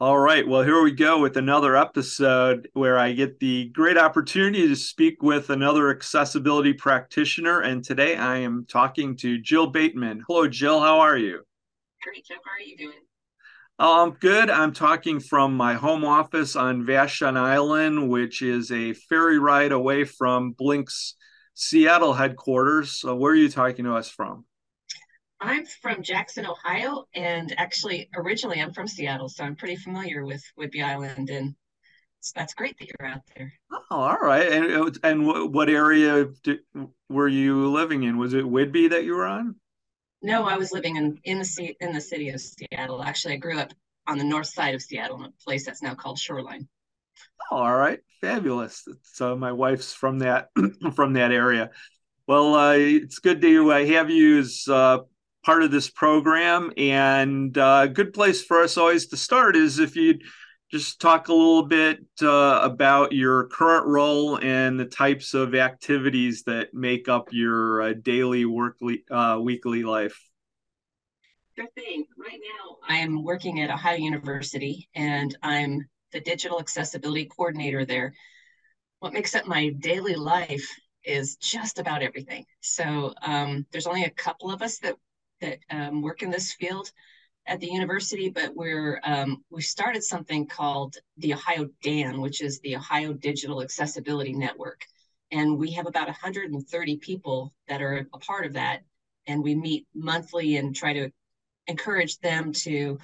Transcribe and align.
All 0.00 0.18
right. 0.18 0.48
Well, 0.48 0.62
here 0.62 0.80
we 0.80 0.92
go 0.92 1.20
with 1.20 1.36
another 1.36 1.76
episode 1.76 2.70
where 2.72 2.98
I 2.98 3.12
get 3.12 3.38
the 3.38 3.66
great 3.66 3.98
opportunity 3.98 4.66
to 4.66 4.74
speak 4.74 5.22
with 5.22 5.50
another 5.50 5.90
accessibility 5.90 6.72
practitioner. 6.72 7.60
And 7.60 7.84
today 7.84 8.16
I 8.16 8.38
am 8.38 8.64
talking 8.66 9.14
to 9.18 9.38
Jill 9.38 9.66
Bateman. 9.66 10.24
Hello, 10.26 10.48
Jill. 10.48 10.80
How 10.80 11.00
are 11.00 11.18
you? 11.18 11.42
Great, 12.02 12.24
Jeff. 12.24 12.38
How 12.42 12.52
are 12.52 12.66
you 12.66 12.78
doing? 12.78 12.96
Oh, 13.78 14.02
I'm 14.02 14.12
good. 14.12 14.48
I'm 14.48 14.72
talking 14.72 15.20
from 15.20 15.54
my 15.54 15.74
home 15.74 16.06
office 16.06 16.56
on 16.56 16.86
Vashon 16.86 17.36
Island, 17.36 18.08
which 18.08 18.40
is 18.40 18.72
a 18.72 18.94
ferry 18.94 19.38
ride 19.38 19.72
away 19.72 20.04
from 20.04 20.52
Blink's 20.52 21.14
Seattle 21.52 22.14
headquarters. 22.14 22.92
So 22.92 23.16
where 23.16 23.32
are 23.32 23.36
you 23.36 23.50
talking 23.50 23.84
to 23.84 23.96
us 23.96 24.08
from? 24.08 24.46
I'm 25.40 25.64
from 25.64 26.02
Jackson, 26.02 26.46
Ohio, 26.46 27.06
and 27.14 27.54
actually, 27.56 28.10
originally, 28.14 28.60
I'm 28.60 28.72
from 28.72 28.86
Seattle, 28.86 29.28
so 29.28 29.42
I'm 29.42 29.56
pretty 29.56 29.76
familiar 29.76 30.24
with 30.24 30.42
Whidbey 30.58 30.84
Island, 30.84 31.30
and 31.30 31.54
so 32.20 32.32
that's 32.36 32.52
great 32.52 32.78
that 32.78 32.88
you're 32.88 33.08
out 33.08 33.22
there. 33.34 33.52
Oh, 33.72 34.00
all 34.00 34.18
right. 34.18 34.52
And 34.52 34.98
and 35.02 35.26
what 35.26 35.70
area 35.70 36.26
did, 36.42 36.60
were 37.08 37.28
you 37.28 37.70
living 37.70 38.02
in? 38.02 38.18
Was 38.18 38.34
it 38.34 38.44
Whidbey 38.44 38.90
that 38.90 39.04
you 39.04 39.14
were 39.14 39.26
on? 39.26 39.56
No, 40.22 40.44
I 40.44 40.58
was 40.58 40.72
living 40.72 40.96
in 40.96 41.18
in 41.24 41.38
the 41.38 41.76
in 41.80 41.92
the 41.92 42.00
city 42.00 42.28
of 42.28 42.40
Seattle. 42.40 43.02
Actually, 43.02 43.34
I 43.34 43.38
grew 43.38 43.58
up 43.58 43.72
on 44.06 44.18
the 44.18 44.24
north 44.24 44.48
side 44.48 44.74
of 44.74 44.82
Seattle, 44.82 45.18
in 45.20 45.26
a 45.26 45.44
place 45.44 45.64
that's 45.64 45.82
now 45.82 45.94
called 45.94 46.18
Shoreline. 46.18 46.68
Oh, 47.50 47.56
all 47.56 47.74
right, 47.74 48.00
fabulous. 48.20 48.86
So 49.02 49.34
my 49.34 49.52
wife's 49.52 49.94
from 49.94 50.18
that 50.18 50.50
from 50.94 51.14
that 51.14 51.32
area. 51.32 51.70
Well, 52.26 52.54
uh, 52.54 52.74
it's 52.74 53.18
good 53.18 53.40
to 53.40 53.72
uh, 53.72 53.84
have 53.86 54.10
you 54.10 54.40
as 54.40 54.64
uh, 54.68 54.98
part 55.44 55.62
of 55.62 55.70
this 55.70 55.90
program. 55.90 56.72
And 56.76 57.56
uh, 57.56 57.82
a 57.84 57.88
good 57.88 58.12
place 58.12 58.42
for 58.42 58.62
us 58.62 58.76
always 58.76 59.06
to 59.08 59.16
start 59.16 59.56
is 59.56 59.78
if 59.78 59.96
you'd 59.96 60.22
just 60.70 61.00
talk 61.00 61.28
a 61.28 61.34
little 61.34 61.64
bit 61.64 61.98
uh, 62.22 62.60
about 62.62 63.12
your 63.12 63.48
current 63.48 63.86
role 63.86 64.38
and 64.38 64.78
the 64.78 64.84
types 64.84 65.34
of 65.34 65.54
activities 65.54 66.44
that 66.44 66.72
make 66.72 67.08
up 67.08 67.28
your 67.32 67.82
uh, 67.82 67.92
daily 68.02 68.44
workly, 68.44 69.04
uh, 69.10 69.38
weekly 69.40 69.82
life. 69.82 70.18
Thing. 71.74 72.06
Right 72.16 72.40
now, 72.40 72.76
I 72.88 72.96
am 72.96 73.22
working 73.22 73.60
at 73.60 73.70
Ohio 73.70 73.98
University 73.98 74.88
and 74.94 75.36
I'm 75.42 75.86
the 76.10 76.20
digital 76.20 76.58
accessibility 76.58 77.26
coordinator 77.26 77.84
there. 77.84 78.14
What 79.00 79.12
makes 79.12 79.34
up 79.34 79.46
my 79.46 79.68
daily 79.80 80.14
life 80.14 80.66
is 81.04 81.36
just 81.36 81.78
about 81.78 82.02
everything. 82.02 82.46
So 82.60 83.12
um, 83.20 83.66
there's 83.72 83.86
only 83.86 84.04
a 84.04 84.10
couple 84.10 84.50
of 84.50 84.62
us 84.62 84.78
that 84.78 84.96
that 85.40 85.58
um, 85.70 86.02
work 86.02 86.22
in 86.22 86.30
this 86.30 86.52
field 86.52 86.90
at 87.46 87.60
the 87.60 87.66
university, 87.66 88.28
but 88.28 88.54
we're 88.54 89.00
um, 89.04 89.42
we 89.50 89.62
started 89.62 90.04
something 90.04 90.46
called 90.46 90.96
the 91.16 91.34
Ohio 91.34 91.68
DAN, 91.82 92.20
which 92.20 92.42
is 92.42 92.60
the 92.60 92.76
Ohio 92.76 93.12
Digital 93.12 93.62
Accessibility 93.62 94.32
Network, 94.32 94.84
and 95.30 95.58
we 95.58 95.72
have 95.72 95.86
about 95.86 96.06
130 96.06 96.96
people 96.98 97.52
that 97.68 97.82
are 97.82 98.06
a 98.12 98.18
part 98.18 98.46
of 98.46 98.54
that, 98.54 98.82
and 99.26 99.42
we 99.42 99.54
meet 99.54 99.86
monthly 99.94 100.56
and 100.56 100.74
try 100.74 100.92
to 100.92 101.10
encourage 101.66 102.18
them 102.18 102.52
to 102.52 102.98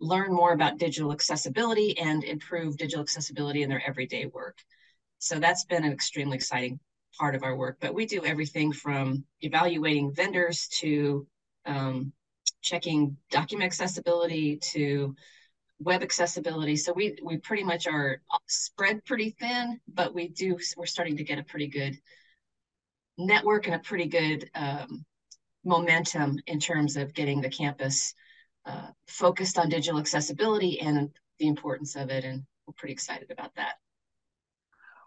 learn 0.00 0.32
more 0.32 0.52
about 0.52 0.78
digital 0.78 1.12
accessibility 1.12 1.98
and 1.98 2.24
improve 2.24 2.76
digital 2.76 3.02
accessibility 3.02 3.62
in 3.62 3.68
their 3.68 3.82
everyday 3.86 4.26
work. 4.26 4.58
So 5.18 5.38
that's 5.38 5.64
been 5.64 5.84
an 5.84 5.92
extremely 5.92 6.36
exciting 6.36 6.78
part 7.18 7.34
of 7.34 7.42
our 7.42 7.56
work. 7.56 7.78
But 7.80 7.94
we 7.94 8.06
do 8.06 8.24
everything 8.24 8.72
from 8.72 9.24
evaluating 9.40 10.12
vendors 10.12 10.68
to 10.80 11.26
um, 11.66 12.12
checking 12.62 13.16
document 13.30 13.66
accessibility 13.66 14.56
to 14.56 15.14
web 15.78 16.02
accessibility. 16.02 16.76
So 16.76 16.92
we 16.92 17.18
we 17.22 17.36
pretty 17.36 17.64
much 17.64 17.86
are 17.86 18.20
spread 18.46 19.04
pretty 19.04 19.36
thin, 19.38 19.80
but 19.86 20.14
we 20.14 20.28
do 20.28 20.58
we're 20.76 20.86
starting 20.86 21.16
to 21.18 21.24
get 21.24 21.38
a 21.38 21.44
pretty 21.44 21.68
good 21.68 21.98
network 23.18 23.66
and 23.66 23.74
a 23.74 23.80
pretty 23.80 24.06
good 24.06 24.50
um, 24.54 25.04
momentum 25.64 26.38
in 26.46 26.60
terms 26.60 26.96
of 26.96 27.14
getting 27.14 27.40
the 27.40 27.50
campus 27.50 28.14
uh, 28.64 28.88
focused 29.06 29.58
on 29.58 29.68
digital 29.68 30.00
accessibility 30.00 30.80
and 30.80 31.10
the 31.38 31.46
importance 31.46 31.96
of 31.96 32.10
it, 32.10 32.24
and 32.24 32.44
we're 32.66 32.74
pretty 32.76 32.92
excited 32.92 33.30
about 33.30 33.54
that. 33.56 33.74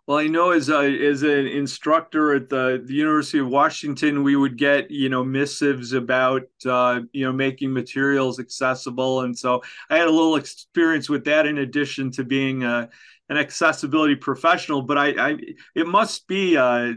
Well, 0.09 0.17
I 0.17 0.25
know 0.25 0.49
as 0.49 0.69
a, 0.69 1.05
as 1.05 1.21
an 1.21 1.45
instructor 1.45 2.33
at 2.33 2.49
the, 2.49 2.81
the 2.83 2.95
University 2.95 3.37
of 3.37 3.47
Washington, 3.47 4.23
we 4.23 4.35
would 4.35 4.57
get 4.57 4.89
you 4.89 5.07
know 5.07 5.23
missives 5.23 5.93
about 5.93 6.47
uh, 6.65 7.01
you 7.13 7.25
know 7.25 7.31
making 7.31 7.71
materials 7.71 8.39
accessible, 8.39 9.21
and 9.21 9.37
so 9.37 9.61
I 9.87 9.97
had 9.97 10.07
a 10.07 10.11
little 10.11 10.37
experience 10.37 11.09
with 11.09 11.25
that 11.25 11.45
in 11.45 11.59
addition 11.59 12.09
to 12.13 12.23
being 12.23 12.63
a, 12.63 12.89
an 13.29 13.37
accessibility 13.37 14.15
professional. 14.15 14.81
But 14.81 14.97
I, 14.97 15.09
I 15.09 15.37
it 15.75 15.85
must 15.85 16.27
be 16.27 16.55
a, 16.55 16.95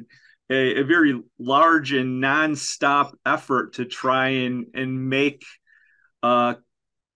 a, 0.49 0.81
a 0.81 0.83
very 0.83 1.21
large 1.39 1.93
and 1.93 2.25
nonstop 2.25 3.13
effort 3.27 3.75
to 3.75 3.85
try 3.85 4.29
and 4.29 4.69
and 4.73 5.11
make 5.11 5.45
uh, 6.23 6.55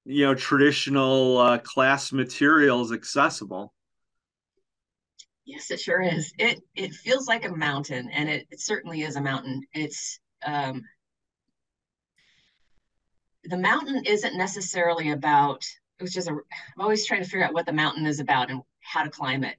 you 0.04 0.26
know 0.26 0.34
traditional 0.34 1.38
uh, 1.38 1.56
class 1.56 2.12
materials 2.12 2.92
accessible. 2.92 3.72
Yes, 5.46 5.70
it 5.70 5.80
sure 5.80 6.02
is. 6.02 6.32
It 6.38 6.60
it 6.74 6.92
feels 6.92 7.28
like 7.28 7.44
a 7.44 7.54
mountain, 7.56 8.10
and 8.10 8.28
it, 8.28 8.46
it 8.50 8.60
certainly 8.60 9.02
is 9.02 9.14
a 9.16 9.20
mountain. 9.20 9.62
It's 9.72 10.18
um, 10.44 10.82
the 13.44 13.56
mountain 13.56 14.04
isn't 14.04 14.36
necessarily 14.36 15.10
about. 15.10 15.64
Which 15.98 16.16
is 16.16 16.28
a. 16.28 16.32
I'm 16.32 16.80
always 16.80 17.06
trying 17.06 17.22
to 17.22 17.28
figure 17.28 17.46
out 17.46 17.54
what 17.54 17.64
the 17.64 17.72
mountain 17.72 18.06
is 18.06 18.20
about 18.20 18.50
and 18.50 18.60
how 18.82 19.04
to 19.04 19.10
climb 19.10 19.44
it. 19.44 19.56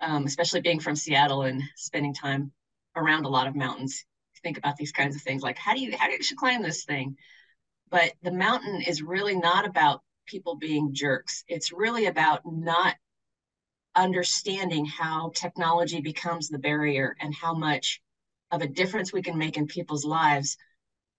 Um, 0.00 0.24
especially 0.24 0.62
being 0.62 0.80
from 0.80 0.96
Seattle 0.96 1.42
and 1.42 1.62
spending 1.76 2.14
time 2.14 2.52
around 2.96 3.26
a 3.26 3.28
lot 3.28 3.46
of 3.46 3.54
mountains. 3.54 4.04
Think 4.42 4.56
about 4.56 4.76
these 4.78 4.90
kinds 4.90 5.14
of 5.14 5.22
things, 5.22 5.42
like 5.42 5.58
how 5.58 5.74
do 5.74 5.80
you 5.80 5.94
how 5.96 6.06
do 6.06 6.14
you 6.14 6.36
climb 6.36 6.62
this 6.62 6.84
thing? 6.84 7.16
But 7.90 8.12
the 8.22 8.32
mountain 8.32 8.80
is 8.80 9.02
really 9.02 9.36
not 9.36 9.66
about 9.66 10.02
people 10.26 10.56
being 10.56 10.94
jerks. 10.94 11.44
It's 11.46 11.72
really 11.72 12.06
about 12.06 12.40
not 12.46 12.96
understanding 13.96 14.84
how 14.84 15.32
technology 15.34 16.00
becomes 16.00 16.48
the 16.48 16.58
barrier 16.58 17.16
and 17.20 17.34
how 17.34 17.54
much 17.54 18.00
of 18.50 18.62
a 18.62 18.68
difference 18.68 19.12
we 19.12 19.22
can 19.22 19.38
make 19.38 19.56
in 19.56 19.66
people's 19.66 20.04
lives 20.04 20.56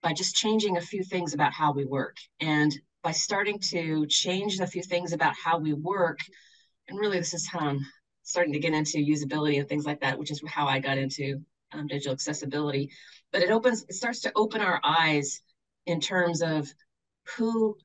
by 0.01 0.13
just 0.13 0.35
changing 0.35 0.77
a 0.77 0.81
few 0.81 1.03
things 1.03 1.33
about 1.33 1.53
how 1.53 1.71
we 1.71 1.85
work. 1.85 2.17
And 2.39 2.73
by 3.03 3.11
starting 3.11 3.59
to 3.71 4.05
change 4.07 4.59
a 4.59 4.67
few 4.67 4.83
things 4.83 5.13
about 5.13 5.33
how 5.35 5.59
we 5.59 5.73
work, 5.73 6.19
and 6.87 6.99
really 6.99 7.17
this 7.17 7.33
is 7.33 7.47
how 7.47 7.59
I'm 7.59 7.79
starting 8.23 8.53
to 8.53 8.59
get 8.59 8.73
into 8.73 8.97
usability 8.97 9.59
and 9.59 9.67
things 9.67 9.85
like 9.85 10.01
that, 10.01 10.17
which 10.17 10.31
is 10.31 10.41
how 10.47 10.67
I 10.67 10.79
got 10.79 10.97
into 10.97 11.41
um, 11.71 11.87
digital 11.87 12.13
accessibility. 12.13 12.91
But 13.31 13.41
it 13.41 13.51
opens, 13.51 13.83
it 13.83 13.93
starts 13.93 14.21
to 14.21 14.31
open 14.35 14.61
our 14.61 14.79
eyes 14.83 15.41
in 15.85 15.99
terms 15.99 16.41
of 16.41 16.71
who 17.37 17.77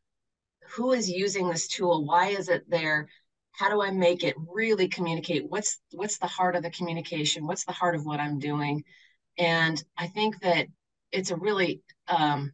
who 0.69 0.93
is 0.93 1.08
using 1.08 1.49
this 1.49 1.69
tool, 1.69 2.05
why 2.05 2.28
is 2.28 2.49
it 2.49 2.69
there, 2.69 3.08
how 3.56 3.69
do 3.69 3.81
i 3.81 3.91
make 3.91 4.23
it 4.23 4.35
really 4.53 4.88
communicate? 4.88 5.49
What's 5.49 5.81
what's 5.93 6.19
the 6.19 6.26
heart 6.26 6.56
of 6.56 6.62
the 6.62 6.70
communication? 6.70 7.47
What's 7.47 7.64
the 7.64 7.73
heart 7.73 7.94
of 7.94 8.05
what 8.05 8.20
i'm 8.20 8.38
doing? 8.38 8.85
And 9.38 9.82
i 9.99 10.06
think 10.06 10.41
that 10.41 10.67
it's 11.12 11.31
a 11.31 11.37
really 11.37 11.82
um, 12.08 12.53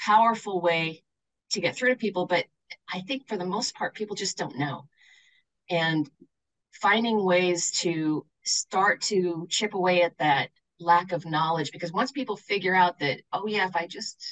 powerful 0.00 0.60
way 0.60 1.02
to 1.50 1.60
get 1.60 1.74
through 1.74 1.90
to 1.90 1.96
people 1.96 2.26
but 2.26 2.44
i 2.92 3.00
think 3.00 3.26
for 3.26 3.36
the 3.36 3.44
most 3.44 3.74
part 3.74 3.94
people 3.94 4.16
just 4.16 4.38
don't 4.38 4.58
know. 4.58 4.86
And 5.70 6.08
finding 6.80 7.24
ways 7.24 7.70
to 7.82 8.24
start 8.44 9.00
to 9.02 9.46
chip 9.50 9.74
away 9.74 10.02
at 10.02 10.16
that 10.18 10.48
lack 10.80 11.12
of 11.12 11.26
knowledge 11.26 11.72
because 11.72 11.92
once 11.92 12.12
people 12.12 12.36
figure 12.36 12.74
out 12.74 12.98
that 13.00 13.20
oh 13.32 13.46
yeah 13.46 13.66
if 13.66 13.74
i 13.74 13.86
just 13.86 14.24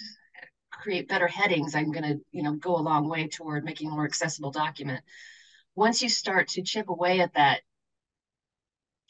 create 0.71 1.09
better 1.09 1.27
headings 1.27 1.75
i'm 1.75 1.91
going 1.91 2.05
to 2.05 2.21
you 2.31 2.43
know 2.43 2.53
go 2.55 2.77
a 2.77 2.79
long 2.79 3.09
way 3.09 3.27
toward 3.27 3.65
making 3.65 3.89
a 3.89 3.91
more 3.91 4.05
accessible 4.05 4.53
document 4.53 5.03
once 5.77 6.03
you 6.03 6.09
start 6.09 6.49
to 6.49 6.63
chip 6.63 6.89
away 6.89 7.21
at 7.21 7.35
that 7.35 7.61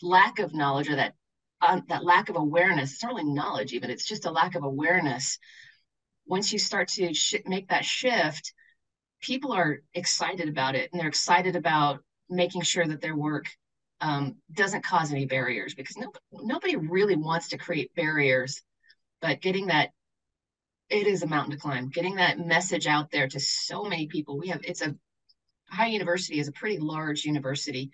lack 0.03 0.39
of 0.39 0.55
knowledge 0.55 0.91
or 0.91 0.97
that 0.97 1.15
um, 1.63 1.85
that 1.89 2.05
lack 2.05 2.29
of 2.29 2.37
awareness 2.37 2.93
it's 2.93 3.03
not 3.03 3.15
really 3.15 3.25
knowledge 3.25 3.73
even 3.73 3.89
it's 3.89 4.05
just 4.05 4.27
a 4.27 4.31
lack 4.31 4.55
of 4.55 4.63
awareness 4.63 5.39
once 6.27 6.53
you 6.53 6.59
start 6.59 6.89
to 6.89 7.15
sh- 7.15 7.37
make 7.47 7.69
that 7.69 7.85
shift 7.85 8.53
people 9.23 9.53
are 9.53 9.81
excited 9.95 10.49
about 10.49 10.75
it 10.75 10.91
and 10.93 11.01
they're 11.01 11.09
excited 11.09 11.57
about 11.57 12.01
making 12.29 12.63
sure 12.63 12.87
that 12.87 13.01
their 13.01 13.17
work 13.17 13.47
um, 14.01 14.37
doesn't 14.53 14.85
cause 14.85 15.11
any 15.11 15.27
barriers 15.27 15.75
because 15.75 15.97
nobody, 15.97 16.21
nobody 16.33 16.77
really 16.77 17.17
wants 17.17 17.49
to 17.49 17.59
create 17.59 17.95
barriers, 17.95 18.62
but 19.21 19.41
getting 19.41 19.67
that 19.67 19.91
it 20.89 21.07
is 21.07 21.23
a 21.23 21.27
mountain 21.27 21.53
to 21.53 21.59
climb. 21.59 21.89
Getting 21.89 22.17
that 22.17 22.39
message 22.39 22.87
out 22.87 23.11
there 23.11 23.27
to 23.27 23.41
so 23.41 23.85
many 23.85 24.07
people. 24.07 24.39
We 24.39 24.49
have 24.49 24.61
it's 24.62 24.83
a 24.83 24.95
high 25.69 25.89
university 25.89 26.39
is 26.39 26.49
a 26.49 26.53
pretty 26.53 26.79
large 26.79 27.25
university, 27.25 27.91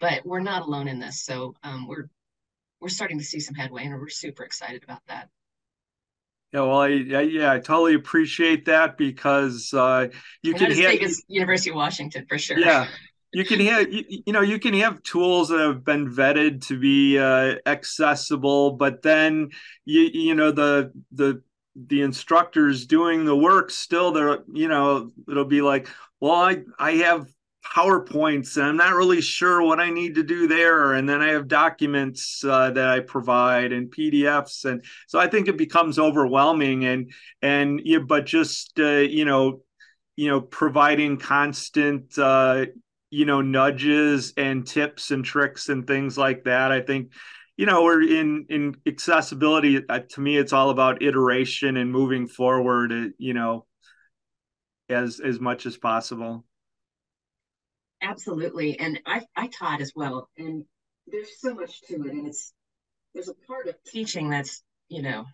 but 0.00 0.24
we're 0.24 0.40
not 0.40 0.62
alone 0.62 0.88
in 0.88 0.98
this. 0.98 1.22
So 1.22 1.54
um, 1.62 1.86
we're 1.86 2.08
we're 2.80 2.88
starting 2.88 3.18
to 3.18 3.24
see 3.24 3.40
some 3.40 3.54
headway, 3.54 3.84
and 3.84 3.94
we're 3.94 4.08
super 4.08 4.44
excited 4.44 4.84
about 4.84 5.00
that. 5.08 5.28
Yeah, 6.52 6.60
well, 6.60 6.80
I, 6.80 6.86
I, 6.86 7.20
yeah, 7.22 7.52
I 7.52 7.58
totally 7.58 7.94
appreciate 7.94 8.64
that 8.66 8.96
because 8.96 9.74
uh, 9.74 10.08
you 10.42 10.54
can 10.54 10.70
have 10.70 11.12
University 11.28 11.70
of 11.70 11.76
Washington 11.76 12.24
for 12.26 12.38
sure. 12.38 12.58
Yeah, 12.58 12.86
you 13.32 13.44
can 13.44 13.60
have 13.60 13.92
you, 13.92 14.04
you, 14.08 14.32
know 14.32 14.40
you 14.40 14.58
can 14.58 14.72
have 14.74 15.02
tools 15.02 15.50
that 15.50 15.58
have 15.58 15.84
been 15.84 16.10
vetted 16.10 16.66
to 16.68 16.78
be 16.78 17.18
uh, 17.18 17.56
accessible, 17.66 18.72
but 18.72 19.02
then 19.02 19.50
you 19.84 20.02
you 20.12 20.34
know 20.34 20.50
the 20.50 20.92
the 21.12 21.42
the 21.74 22.02
instructors 22.02 22.86
doing 22.86 23.24
the 23.24 23.36
work 23.36 23.70
still 23.70 24.10
they're 24.10 24.38
you 24.52 24.66
know 24.66 25.12
it'll 25.30 25.44
be 25.44 25.62
like 25.62 25.88
well 26.20 26.34
I 26.34 26.62
I 26.78 26.92
have 26.92 27.26
PowerPoints 27.74 28.56
and 28.56 28.66
I'm 28.66 28.76
not 28.76 28.94
really 28.94 29.20
sure 29.20 29.62
what 29.62 29.80
I 29.80 29.90
need 29.90 30.14
to 30.14 30.22
do 30.22 30.46
there. 30.46 30.94
And 30.94 31.08
then 31.08 31.20
I 31.20 31.28
have 31.28 31.48
documents 31.48 32.42
uh, 32.44 32.70
that 32.70 32.88
I 32.88 33.00
provide 33.00 33.72
and 33.72 33.90
PDFs. 33.90 34.64
And 34.64 34.82
so 35.06 35.18
I 35.18 35.26
think 35.26 35.48
it 35.48 35.58
becomes 35.58 35.98
overwhelming 35.98 36.84
and, 36.84 37.12
and, 37.42 37.80
yeah, 37.84 37.98
but 37.98 38.26
just, 38.26 38.78
uh, 38.80 39.00
you 39.00 39.24
know, 39.24 39.62
you 40.16 40.28
know, 40.28 40.40
providing 40.40 41.18
constant, 41.18 42.18
uh, 42.18 42.66
you 43.10 43.24
know, 43.24 43.40
nudges 43.40 44.32
and 44.36 44.66
tips 44.66 45.10
and 45.10 45.24
tricks 45.24 45.68
and 45.68 45.86
things 45.86 46.16
like 46.16 46.44
that. 46.44 46.72
I 46.72 46.80
think, 46.80 47.12
you 47.56 47.66
know, 47.66 47.82
we're 47.84 48.02
in, 48.02 48.46
in 48.48 48.76
accessibility. 48.86 49.82
Uh, 49.88 50.00
to 50.10 50.20
me, 50.20 50.36
it's 50.36 50.52
all 50.52 50.70
about 50.70 51.02
iteration 51.02 51.76
and 51.76 51.92
moving 51.92 52.26
forward, 52.26 52.92
uh, 52.92 53.04
you 53.18 53.34
know, 53.34 53.66
as, 54.88 55.20
as 55.20 55.40
much 55.40 55.66
as 55.66 55.76
possible. 55.76 56.44
Absolutely. 58.00 58.78
And 58.78 59.00
I, 59.06 59.22
I 59.36 59.48
taught 59.48 59.80
as 59.80 59.92
well. 59.94 60.28
And 60.38 60.64
there's 61.06 61.40
so 61.40 61.54
much 61.54 61.80
to 61.88 61.94
it. 61.94 62.12
And 62.12 62.26
it's, 62.26 62.52
there's 63.14 63.28
a 63.28 63.34
part 63.46 63.66
of 63.66 63.74
teaching 63.84 64.30
that's, 64.30 64.62
you 64.88 65.02
know, 65.02 65.24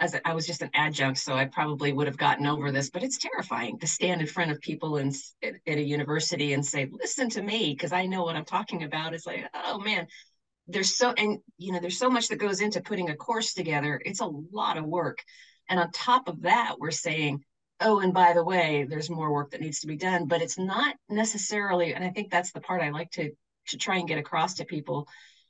as 0.00 0.14
a, 0.14 0.26
I 0.26 0.34
was 0.34 0.46
just 0.46 0.62
an 0.62 0.70
adjunct, 0.74 1.18
so 1.18 1.34
I 1.34 1.44
probably 1.44 1.92
would 1.92 2.08
have 2.08 2.16
gotten 2.16 2.46
over 2.46 2.72
this, 2.72 2.90
but 2.90 3.04
it's 3.04 3.18
terrifying 3.18 3.78
to 3.78 3.86
stand 3.86 4.20
in 4.20 4.26
front 4.26 4.50
of 4.50 4.60
people 4.60 4.98
at, 4.98 5.14
at 5.42 5.78
a 5.78 5.82
university 5.82 6.52
and 6.52 6.66
say, 6.66 6.88
listen 6.90 7.30
to 7.30 7.42
me, 7.42 7.72
because 7.72 7.92
I 7.92 8.06
know 8.06 8.24
what 8.24 8.34
I'm 8.34 8.44
talking 8.44 8.82
about. 8.82 9.14
It's 9.14 9.26
like, 9.26 9.48
oh 9.54 9.78
man, 9.78 10.08
there's 10.66 10.96
so, 10.96 11.12
and 11.12 11.38
you 11.58 11.72
know, 11.72 11.78
there's 11.78 11.98
so 11.98 12.10
much 12.10 12.28
that 12.28 12.40
goes 12.40 12.60
into 12.60 12.80
putting 12.80 13.10
a 13.10 13.16
course 13.16 13.54
together. 13.54 14.00
It's 14.04 14.20
a 14.20 14.30
lot 14.52 14.78
of 14.78 14.84
work. 14.84 15.22
And 15.68 15.78
on 15.78 15.90
top 15.92 16.26
of 16.28 16.42
that, 16.42 16.76
we're 16.78 16.90
saying, 16.90 17.44
oh, 17.80 18.00
and 18.00 18.14
by 18.14 18.32
the 18.32 18.44
way, 18.44 18.86
there's 18.88 19.10
more 19.10 19.32
work 19.32 19.50
that 19.50 19.60
needs 19.60 19.80
to 19.80 19.86
be 19.86 19.96
done. 19.96 20.26
But 20.26 20.42
it's 20.42 20.58
not 20.58 20.96
necessarily, 21.08 21.94
and 21.94 22.04
I 22.04 22.10
think 22.10 22.30
that's 22.30 22.52
the 22.52 22.60
part 22.60 22.82
I 22.82 22.90
like 22.90 23.10
to 23.12 23.30
to 23.68 23.78
try 23.78 23.96
and 23.96 24.08
get 24.08 24.18
across 24.18 24.54
to 24.54 24.64
people. 24.64 25.08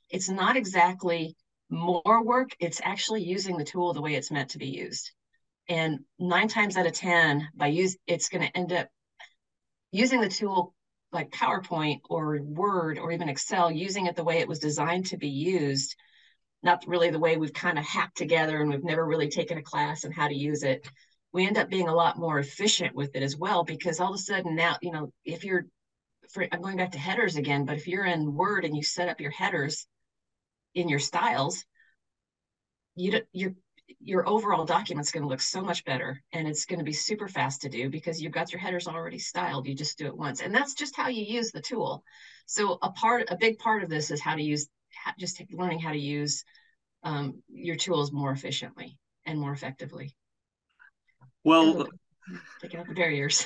It's 0.09 0.29
not 0.29 0.55
exactly 0.55 1.35
more 1.69 2.23
work. 2.23 2.51
It's 2.59 2.81
actually 2.83 3.23
using 3.23 3.57
the 3.57 3.65
tool 3.65 3.93
the 3.93 4.01
way 4.01 4.15
it's 4.15 4.31
meant 4.31 4.51
to 4.51 4.57
be 4.57 4.67
used. 4.67 5.11
And 5.67 5.99
nine 6.19 6.47
times 6.47 6.77
out 6.77 6.85
of 6.85 6.93
ten, 6.93 7.47
by 7.55 7.67
use, 7.67 7.97
it's 8.07 8.29
going 8.29 8.45
to 8.45 8.57
end 8.57 8.71
up 8.71 8.87
using 9.91 10.21
the 10.21 10.29
tool 10.29 10.73
like 11.11 11.31
PowerPoint 11.31 12.01
or 12.09 12.39
Word 12.41 12.99
or 12.99 13.11
even 13.11 13.29
Excel, 13.29 13.71
using 13.71 14.05
it 14.05 14.15
the 14.15 14.23
way 14.23 14.39
it 14.39 14.47
was 14.47 14.59
designed 14.59 15.07
to 15.07 15.17
be 15.17 15.29
used, 15.29 15.95
not 16.61 16.83
really 16.87 17.09
the 17.09 17.19
way 17.19 17.37
we've 17.37 17.53
kind 17.53 17.79
of 17.79 17.85
hacked 17.85 18.17
together 18.17 18.61
and 18.61 18.69
we've 18.69 18.83
never 18.83 19.05
really 19.05 19.29
taken 19.29 19.57
a 19.57 19.63
class 19.63 20.05
on 20.05 20.11
how 20.11 20.27
to 20.27 20.35
use 20.35 20.63
it 20.63 20.87
we 21.35 21.45
end 21.45 21.57
up 21.57 21.69
being 21.69 21.89
a 21.89 21.93
lot 21.93 22.17
more 22.17 22.39
efficient 22.39 22.95
with 22.95 23.13
it 23.13 23.21
as 23.21 23.35
well 23.35 23.65
because 23.65 23.99
all 23.99 24.13
of 24.13 24.15
a 24.15 24.17
sudden 24.17 24.55
now 24.55 24.77
you 24.81 24.91
know 24.91 25.11
if 25.25 25.43
you're 25.43 25.65
for, 26.31 26.47
i'm 26.51 26.61
going 26.61 26.77
back 26.77 26.93
to 26.93 26.97
headers 26.97 27.35
again 27.35 27.65
but 27.65 27.75
if 27.75 27.87
you're 27.87 28.05
in 28.05 28.33
word 28.33 28.63
and 28.63 28.75
you 28.75 28.81
set 28.81 29.09
up 29.09 29.19
your 29.19 29.31
headers 29.31 29.85
in 30.75 30.87
your 30.87 30.99
styles 30.99 31.65
you 32.95 33.21
your 33.33 33.53
your 33.99 34.27
overall 34.27 34.65
document's 34.65 35.11
going 35.11 35.23
to 35.23 35.29
look 35.29 35.41
so 35.41 35.61
much 35.61 35.83
better 35.85 36.23
and 36.31 36.47
it's 36.47 36.65
going 36.65 36.79
to 36.79 36.85
be 36.85 36.93
super 36.93 37.27
fast 37.27 37.61
to 37.61 37.69
do 37.69 37.89
because 37.89 38.21
you've 38.21 38.31
got 38.31 38.51
your 38.51 38.59
headers 38.59 38.87
already 38.87 39.19
styled. 39.19 39.67
You 39.67 39.75
just 39.75 39.99
do 39.99 40.07
it 40.07 40.17
once. 40.17 40.41
And 40.41 40.53
that's 40.53 40.73
just 40.73 40.95
how 40.95 41.07
you 41.07 41.23
use 41.23 41.51
the 41.51 41.61
tool. 41.61 42.03
So 42.47 42.79
a 42.81 42.91
part 42.91 43.29
a 43.29 43.37
big 43.37 43.59
part 43.59 43.83
of 43.83 43.89
this 43.89 44.09
is 44.09 44.21
how 44.21 44.35
to 44.35 44.41
use 44.41 44.67
just 45.19 45.39
learning 45.51 45.79
how 45.79 45.91
to 45.91 45.99
use 45.99 46.43
um, 47.03 47.43
your 47.47 47.75
tools 47.75 48.11
more 48.11 48.31
efficiently 48.31 48.97
and 49.27 49.39
more 49.39 49.51
effectively 49.51 50.15
well, 51.45 51.87
taking 52.61 52.79
out 52.79 52.87
the 52.87 52.93
barriers. 52.93 53.45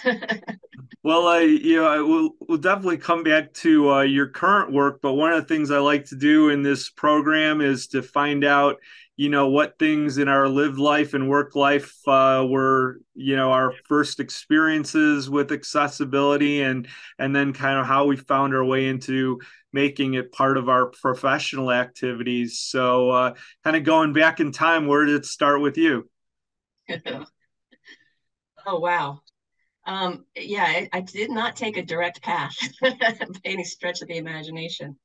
well, 1.04 1.28
I 1.28 1.42
you 1.42 1.76
know 1.76 1.88
I 1.88 2.00
will 2.00 2.32
will 2.48 2.58
definitely 2.58 2.98
come 2.98 3.24
back 3.24 3.54
to 3.56 3.92
uh, 3.92 4.02
your 4.02 4.28
current 4.28 4.72
work, 4.72 5.00
but 5.02 5.14
one 5.14 5.34
of 5.34 5.42
the 5.42 5.54
things 5.54 5.72
I 5.72 5.80
like 5.80 6.06
to 6.06 6.16
do 6.16 6.50
in 6.50 6.64
this 6.64 6.90
program 6.90 7.62
is 7.62 7.88
to 7.88 8.02
find 8.02 8.44
out 8.44 8.78
you 9.20 9.28
know 9.28 9.50
what 9.50 9.78
things 9.78 10.18
in 10.18 10.30
our 10.30 10.48
lived 10.48 10.80
life 10.80 11.14
and 11.14 11.28
work 11.28 11.54
life 11.54 11.94
uh, 12.08 12.46
were 12.50 13.02
you 13.16 13.36
know 13.36 13.52
our 13.52 13.74
first 13.86 14.22
experiences 14.22 15.30
with 15.30 15.52
accessibility 15.52 16.62
and 16.62 16.88
and 17.18 17.36
then 17.36 17.52
kind 17.52 17.78
of 17.78 17.86
how 17.86 18.06
we 18.06 18.16
found 18.16 18.56
our 18.56 18.64
way 18.64 18.88
into 18.88 19.38
making 19.74 20.14
it 20.14 20.32
part 20.32 20.58
of 20.58 20.70
our 20.70 20.86
professional 20.86 21.70
activities 21.70 22.60
so 22.60 23.10
uh, 23.10 23.34
kind 23.66 23.76
of 23.76 23.84
going 23.84 24.14
back 24.14 24.40
in 24.40 24.54
time 24.54 24.88
where 24.88 25.06
did 25.06 25.16
it 25.16 25.26
start 25.26 25.60
with 25.60 25.78
you 25.78 26.10
Oh, 28.72 28.78
wow. 28.78 29.22
Um, 29.88 30.26
yeah, 30.36 30.64
I, 30.64 30.90
I, 30.94 31.02
did 31.02 31.32
not 31.32 31.56
take 31.56 31.76
a 31.76 31.82
direct 31.84 32.22
path 32.22 32.56
by 32.82 33.18
any 33.44 33.64
stretch 33.64 34.04
of 34.04 34.08
the 34.08 34.18
imagination. 34.18 34.96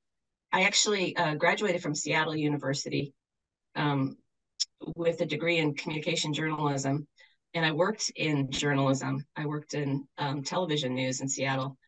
I 0.53 0.65
actually 0.65 1.17
uh, 1.17 1.37
graduated 1.37 1.83
from 1.83 1.95
Seattle 1.95 2.37
University 2.37 3.15
um, 3.75 4.19
with 4.97 5.23
a 5.23 5.27
degree 5.27 5.57
in 5.57 5.73
communication 5.73 6.35
journalism, 6.35 7.09
and 7.55 7.65
I 7.65 7.73
worked 7.73 8.13
in 8.17 8.51
journalism. 8.51 9.25
I 9.35 9.47
worked 9.47 9.73
in 9.73 10.07
um, 10.19 10.43
television 10.43 10.95
news 10.95 11.23
in 11.23 11.29
Seattle, 11.29 11.79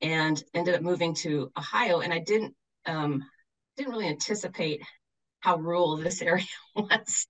and 0.00 0.42
ended 0.52 0.74
up 0.74 0.82
moving 0.82 1.14
to 1.16 1.52
Ohio. 1.56 2.00
And 2.00 2.12
I 2.12 2.18
didn't 2.18 2.56
um, 2.86 3.22
didn't 3.76 3.92
really 3.92 4.08
anticipate 4.08 4.82
how 5.38 5.58
rural 5.58 5.96
this 5.96 6.22
area 6.30 6.44
was 6.74 7.28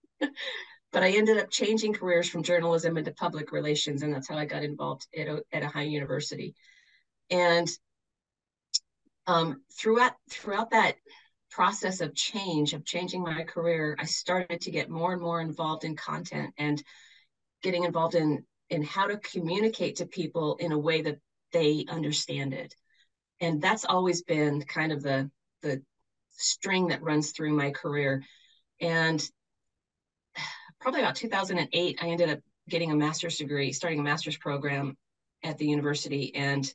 but 0.93 1.03
I 1.03 1.11
ended 1.11 1.39
up 1.39 1.51
changing 1.51 1.95
careers 1.95 2.29
from 2.29 2.43
journalism 2.43 2.97
into 2.97 3.13
public 3.13 3.53
relations, 3.53 4.03
and 4.03 4.13
that's 4.13 4.29
how 4.29 4.37
I 4.37 4.45
got 4.45 4.65
involved 4.65 5.07
at 5.17 5.29
a, 5.29 5.43
at 5.53 5.63
Ohio 5.63 5.87
University. 5.87 6.55
And 7.31 7.69
um, 9.27 9.63
throughout 9.73 10.15
throughout 10.29 10.71
that 10.71 10.97
process 11.51 12.01
of 12.01 12.15
change, 12.15 12.73
of 12.73 12.85
changing 12.85 13.23
my 13.23 13.45
career, 13.45 13.97
I 13.99 14.05
started 14.05 14.63
to 14.63 14.71
get 14.71 14.91
more 14.91 15.13
and 15.13 15.23
more 15.23 15.41
involved 15.41 15.85
in 15.85 15.97
content 15.97 16.55
and 16.59 16.83
getting 17.63 17.85
involved 17.85 18.15
in 18.15 18.45
in 18.71 18.83
how 18.83 19.07
to 19.07 19.19
communicate 19.19 19.97
to 19.97 20.07
people 20.07 20.57
in 20.57 20.73
a 20.73 20.79
way 20.79 21.03
that 21.03 21.19
they 21.53 21.85
understand 21.89 22.53
it. 22.53 22.75
And 23.41 23.61
that's 23.61 23.85
always 23.85 24.23
been 24.23 24.63
kind 24.63 24.93
of 24.93 25.03
the 25.03 25.31
the 25.63 25.83
string 26.33 26.89
that 26.89 27.03
runs 27.03 27.33
through 27.33 27.53
my 27.53 27.71
career. 27.71 28.25
And 28.81 29.23
probably 30.81 31.01
about 31.01 31.17
2008, 31.17 31.99
I 32.01 32.07
ended 32.07 32.31
up 32.31 32.41
getting 32.69 32.91
a 32.91 32.97
master's 32.97 33.39
degree, 33.39 33.73
starting 33.73 34.01
a 34.01 34.03
master's 34.03 34.37
program 34.37 34.97
at 35.43 35.59
the 35.59 35.67
university 35.67 36.35
and 36.35 36.73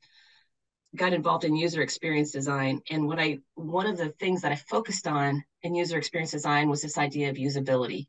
got 0.95 1.13
involved 1.13 1.43
in 1.43 1.55
user 1.55 1.81
experience 1.81 2.31
design. 2.31 2.81
And 2.89 3.07
what 3.07 3.19
I, 3.19 3.39
one 3.55 3.87
of 3.87 3.97
the 3.97 4.09
things 4.09 4.41
that 4.41 4.51
I 4.51 4.55
focused 4.55 5.07
on 5.07 5.43
in 5.63 5.75
user 5.75 5.97
experience 5.97 6.31
design 6.31 6.69
was 6.69 6.81
this 6.81 6.97
idea 6.97 7.29
of 7.29 7.35
usability. 7.35 8.07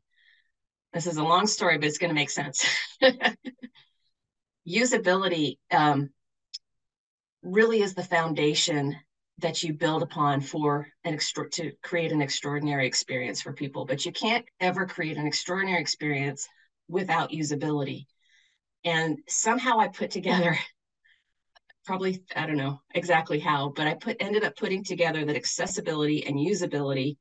This 0.93 1.07
is 1.07 1.17
a 1.17 1.23
long 1.23 1.47
story, 1.47 1.77
but 1.77 1.87
it's 1.87 1.97
going 1.97 2.09
to 2.09 2.15
make 2.15 2.29
sense. 2.29 2.65
usability 4.67 5.57
um, 5.71 6.09
really 7.41 7.81
is 7.81 7.93
the 7.93 8.03
foundation 8.03 8.95
that 9.39 9.61
you 9.63 9.73
build 9.73 10.01
upon 10.01 10.41
for 10.41 10.87
an 11.03 11.13
extra 11.13 11.49
to 11.49 11.71
create 11.83 12.11
an 12.11 12.21
extraordinary 12.21 12.87
experience 12.87 13.41
for 13.41 13.53
people 13.53 13.85
but 13.85 14.05
you 14.05 14.11
can't 14.11 14.45
ever 14.59 14.85
create 14.85 15.17
an 15.17 15.27
extraordinary 15.27 15.81
experience 15.81 16.47
without 16.87 17.31
usability. 17.31 18.05
And 18.83 19.19
somehow 19.27 19.79
i 19.79 19.87
put 19.87 20.11
together 20.11 20.57
probably 21.85 22.23
i 22.35 22.45
don't 22.45 22.57
know 22.57 22.81
exactly 22.95 23.39
how 23.39 23.71
but 23.75 23.87
i 23.87 23.93
put 23.93 24.17
ended 24.19 24.43
up 24.43 24.55
putting 24.57 24.83
together 24.83 25.23
that 25.23 25.35
accessibility 25.35 26.25
and 26.25 26.37
usability 26.37 27.17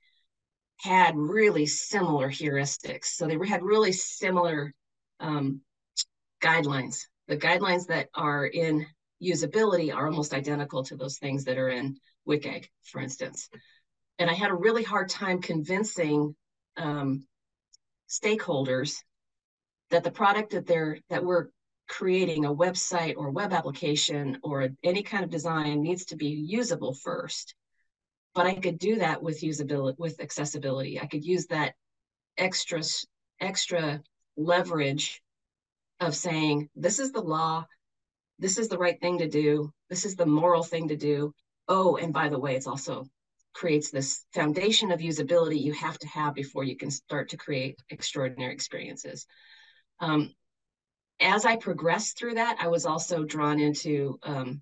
had 0.79 1.17
really 1.17 1.67
similar 1.67 2.29
heuristics. 2.29 3.07
So 3.07 3.27
they 3.27 3.39
had 3.47 3.63
really 3.63 3.93
similar 3.93 4.75
um, 5.21 5.61
guidelines. 6.43 7.01
The 7.29 7.37
guidelines 7.37 7.87
that 7.87 8.09
are 8.15 8.47
in 8.47 8.87
usability 9.23 9.95
are 9.95 10.07
almost 10.07 10.35
identical 10.35 10.83
to 10.85 10.97
those 10.97 11.19
things 11.19 11.45
that 11.45 11.59
are 11.59 11.69
in 11.69 11.97
WCAG, 12.29 12.67
for 12.85 13.01
instance. 13.01 13.49
And 14.19 14.31
I 14.31 14.35
had 14.35 14.51
a 14.51 14.55
really 14.55 14.83
hard 14.83 15.09
time 15.09 15.41
convincing 15.41 16.35
um, 16.77 17.27
stakeholders 18.09 18.97
that 19.91 20.05
the 20.05 20.11
product 20.11 20.53
that 20.53 20.67
they're 20.67 20.99
that 21.09 21.25
we're 21.25 21.49
creating 21.89 22.45
a 22.45 22.55
website 22.55 23.15
or 23.17 23.31
web 23.31 23.53
application 23.53 24.39
or 24.43 24.69
any 24.83 25.03
kind 25.03 25.23
of 25.23 25.31
design 25.31 25.83
needs 25.83 26.07
to 26.07 26.17
be 26.17 26.29
usable 26.29 26.95
first. 26.95 27.55
But 28.35 28.47
i 28.47 28.55
could 28.55 28.79
do 28.79 28.97
that 28.97 29.23
with 29.23 29.41
usability 29.41 29.99
with 29.99 30.21
accessibility. 30.21 31.01
I 31.01 31.07
could 31.07 31.25
use 31.25 31.47
that 31.47 31.75
extra 32.37 32.83
extra 33.41 34.03
leverage 34.37 35.23
of 36.01 36.15
saying 36.15 36.69
this 36.75 36.99
is 36.99 37.13
the 37.13 37.23
law 37.23 37.67
this 38.39 38.59
is 38.59 38.69
the 38.69 38.79
right 38.79 39.01
thing 39.01 39.19
to 39.19 39.29
do. 39.29 39.71
This 39.89 40.05
is 40.05 40.17
the 40.17 40.27
moral 40.27 40.63
thing 40.63 40.89
to 40.89 40.97
do. 40.97 41.33
Oh 41.69 41.97
and 41.97 42.13
by 42.13 42.29
the 42.29 42.39
way 42.39 42.55
it's 42.57 42.67
also 42.67 43.07
creates 43.55 43.91
this 43.91 44.25
foundation 44.35 44.93
of 44.93 45.01
usability 45.01 45.61
you 45.61 45.73
have 45.73 45.99
to 45.99 46.09
have 46.09 46.35
before 46.35 46.63
you 46.63 46.77
can 46.77 46.91
start 46.91 47.31
to 47.31 47.37
create 47.37 47.81
extraordinary 47.91 48.53
experiences. 48.53 49.27
Um, 50.01 50.35
as 51.19 51.47
i 51.47 51.57
progressed 51.57 52.19
through 52.19 52.35
that 52.35 52.59
i 52.61 52.69
was 52.69 52.85
also 52.85 53.25
drawn 53.25 53.59
into 53.59 54.19
um, 54.23 54.61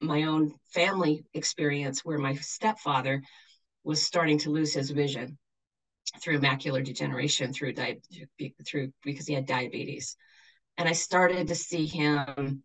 my 0.00 0.24
own 0.24 0.54
family 0.72 1.24
experience 1.34 2.04
where 2.04 2.18
my 2.18 2.34
stepfather 2.34 3.20
was 3.84 4.02
starting 4.02 4.38
to 4.38 4.50
lose 4.50 4.72
his 4.72 4.90
vision 4.90 5.38
through 6.22 6.40
macular 6.40 6.84
degeneration 6.84 7.52
through 7.52 7.72
di- 7.72 7.98
through 8.66 8.92
because 9.02 9.26
he 9.26 9.34
had 9.34 9.46
diabetes. 9.46 10.16
And 10.76 10.88
i 10.88 10.92
started 10.92 11.48
to 11.48 11.54
see 11.54 11.86
him 11.86 12.62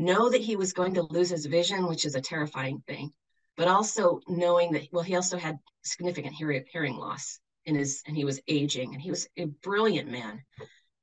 know 0.00 0.30
that 0.30 0.40
he 0.40 0.56
was 0.56 0.72
going 0.72 0.94
to 0.94 1.02
lose 1.10 1.30
his 1.30 1.46
vision 1.46 1.86
which 1.86 2.04
is 2.04 2.14
a 2.14 2.20
terrifying 2.20 2.82
thing 2.86 3.10
but 3.56 3.68
also 3.68 4.20
knowing 4.26 4.72
that 4.72 4.88
well 4.92 5.02
he 5.02 5.14
also 5.14 5.36
had 5.36 5.58
significant 5.82 6.34
hearing, 6.34 6.96
loss 6.96 7.40
in 7.66 7.74
his 7.74 8.02
and 8.06 8.16
he 8.16 8.24
was 8.24 8.40
aging 8.48 8.94
and 8.94 9.02
he 9.02 9.10
was 9.10 9.28
a 9.36 9.44
brilliant 9.62 10.10
man. 10.10 10.42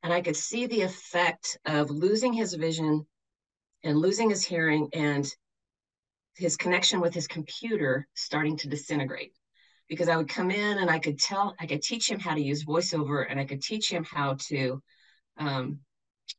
And 0.04 0.14
i 0.14 0.22
could 0.22 0.36
see 0.36 0.66
the 0.66 0.82
effect 0.82 1.58
of 1.66 1.90
losing 1.90 2.34
his 2.34 2.54
vision 2.54 3.06
and 3.84 3.98
losing 3.98 4.30
his 4.30 4.44
hearing 4.44 4.90
and 4.94 5.28
his 6.36 6.58
connection 6.58 7.00
with 7.00 7.14
his 7.14 7.28
computer 7.28 8.08
starting 8.16 8.58
to 8.58 8.70
disintegrate. 8.70 9.34
Because 9.88 10.10
I 10.10 10.18
would 10.18 10.30
come 10.30 10.52
in 10.52 10.78
and 10.80 10.90
I 10.90 11.00
could 11.00 11.20
tell, 11.20 11.56
I 11.60 11.66
could 11.66 11.82
teach 11.82 12.10
him 12.10 12.20
how 12.20 12.34
to 12.34 12.42
use 12.42 12.66
voiceover 12.66 13.26
and 13.30 13.40
I 13.40 13.46
could 13.46 13.62
teach 13.62 13.90
him 13.90 14.04
how 14.04 14.36
to 14.50 14.82
um, 15.38 15.80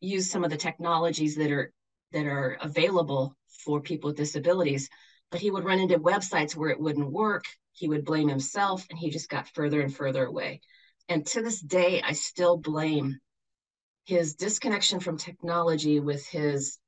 use 0.00 0.31
some 0.31 0.45
of 0.45 0.50
the 0.50 0.57
technologies 0.57 1.37
that 1.37 1.50
are 1.50 1.73
that 2.12 2.27
are 2.27 2.59
available 2.61 3.37
for 3.65 3.81
people 3.81 4.09
with 4.09 4.17
disabilities. 4.17 4.88
But 5.31 5.41
he 5.41 5.50
would 5.50 5.65
run 5.65 5.79
into 5.79 5.99
websites 5.99 6.57
where 6.57 6.71
it 6.71 6.81
wouldn't 6.81 7.11
work. 7.11 7.45
He 7.73 7.88
would 7.88 8.05
blame 8.05 8.29
himself 8.29 8.87
and 8.91 8.99
he 8.99 9.11
just 9.11 9.29
got 9.29 9.49
further 9.55 9.81
and 9.81 9.95
further 9.95 10.25
away. 10.25 10.61
And 11.09 11.27
to 11.29 11.43
this 11.43 11.61
day, 11.61 12.03
I 12.03 12.12
still 12.12 12.57
blame 12.57 13.19
his 14.05 14.35
disconnection 14.35 15.00
from 15.00 15.19
technology 15.19 16.00
with 16.00 16.27
his 16.27 16.79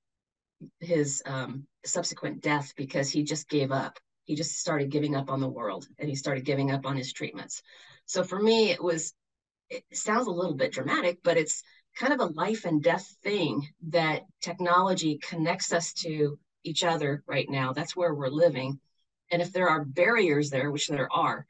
his 0.81 1.23
um, 1.25 1.67
subsequent 1.87 2.43
death 2.43 2.75
because 2.77 3.11
he 3.11 3.23
just 3.23 3.49
gave 3.49 3.73
up 3.73 3.99
he 4.31 4.37
just 4.37 4.61
started 4.61 4.91
giving 4.91 5.17
up 5.17 5.29
on 5.29 5.41
the 5.41 5.49
world 5.49 5.89
and 5.99 6.09
he 6.09 6.15
started 6.15 6.45
giving 6.45 6.71
up 6.71 6.87
on 6.87 6.97
his 6.97 7.12
treatments. 7.12 7.62
So 8.07 8.23
for 8.23 8.41
me, 8.41 8.71
it 8.71 8.81
was, 8.81 9.12
it 9.69 9.83
sounds 9.93 10.29
a 10.29 10.31
little 10.31 10.55
bit 10.55 10.71
dramatic, 10.71 11.19
but 11.25 11.37
it's 11.37 11.65
kind 11.97 12.12
of 12.12 12.20
a 12.20 12.32
life 12.32 12.64
and 12.64 12.82
death 12.82 13.16
thing 13.23 13.68
that 13.88 14.23
technology 14.40 15.18
connects 15.18 15.73
us 15.73 15.92
to 15.92 16.38
each 16.64 16.85
other 16.85 17.23
right 17.26 17.49
now. 17.49 17.73
That's 17.73 17.97
where 17.97 18.14
we're 18.14 18.28
living. 18.28 18.80
And 19.30 19.40
if 19.42 19.52
there 19.52 19.68
are 19.68 19.85
barriers 19.85 20.50
there, 20.50 20.70
which 20.70 20.88
there 20.88 21.09
are, 21.12 21.47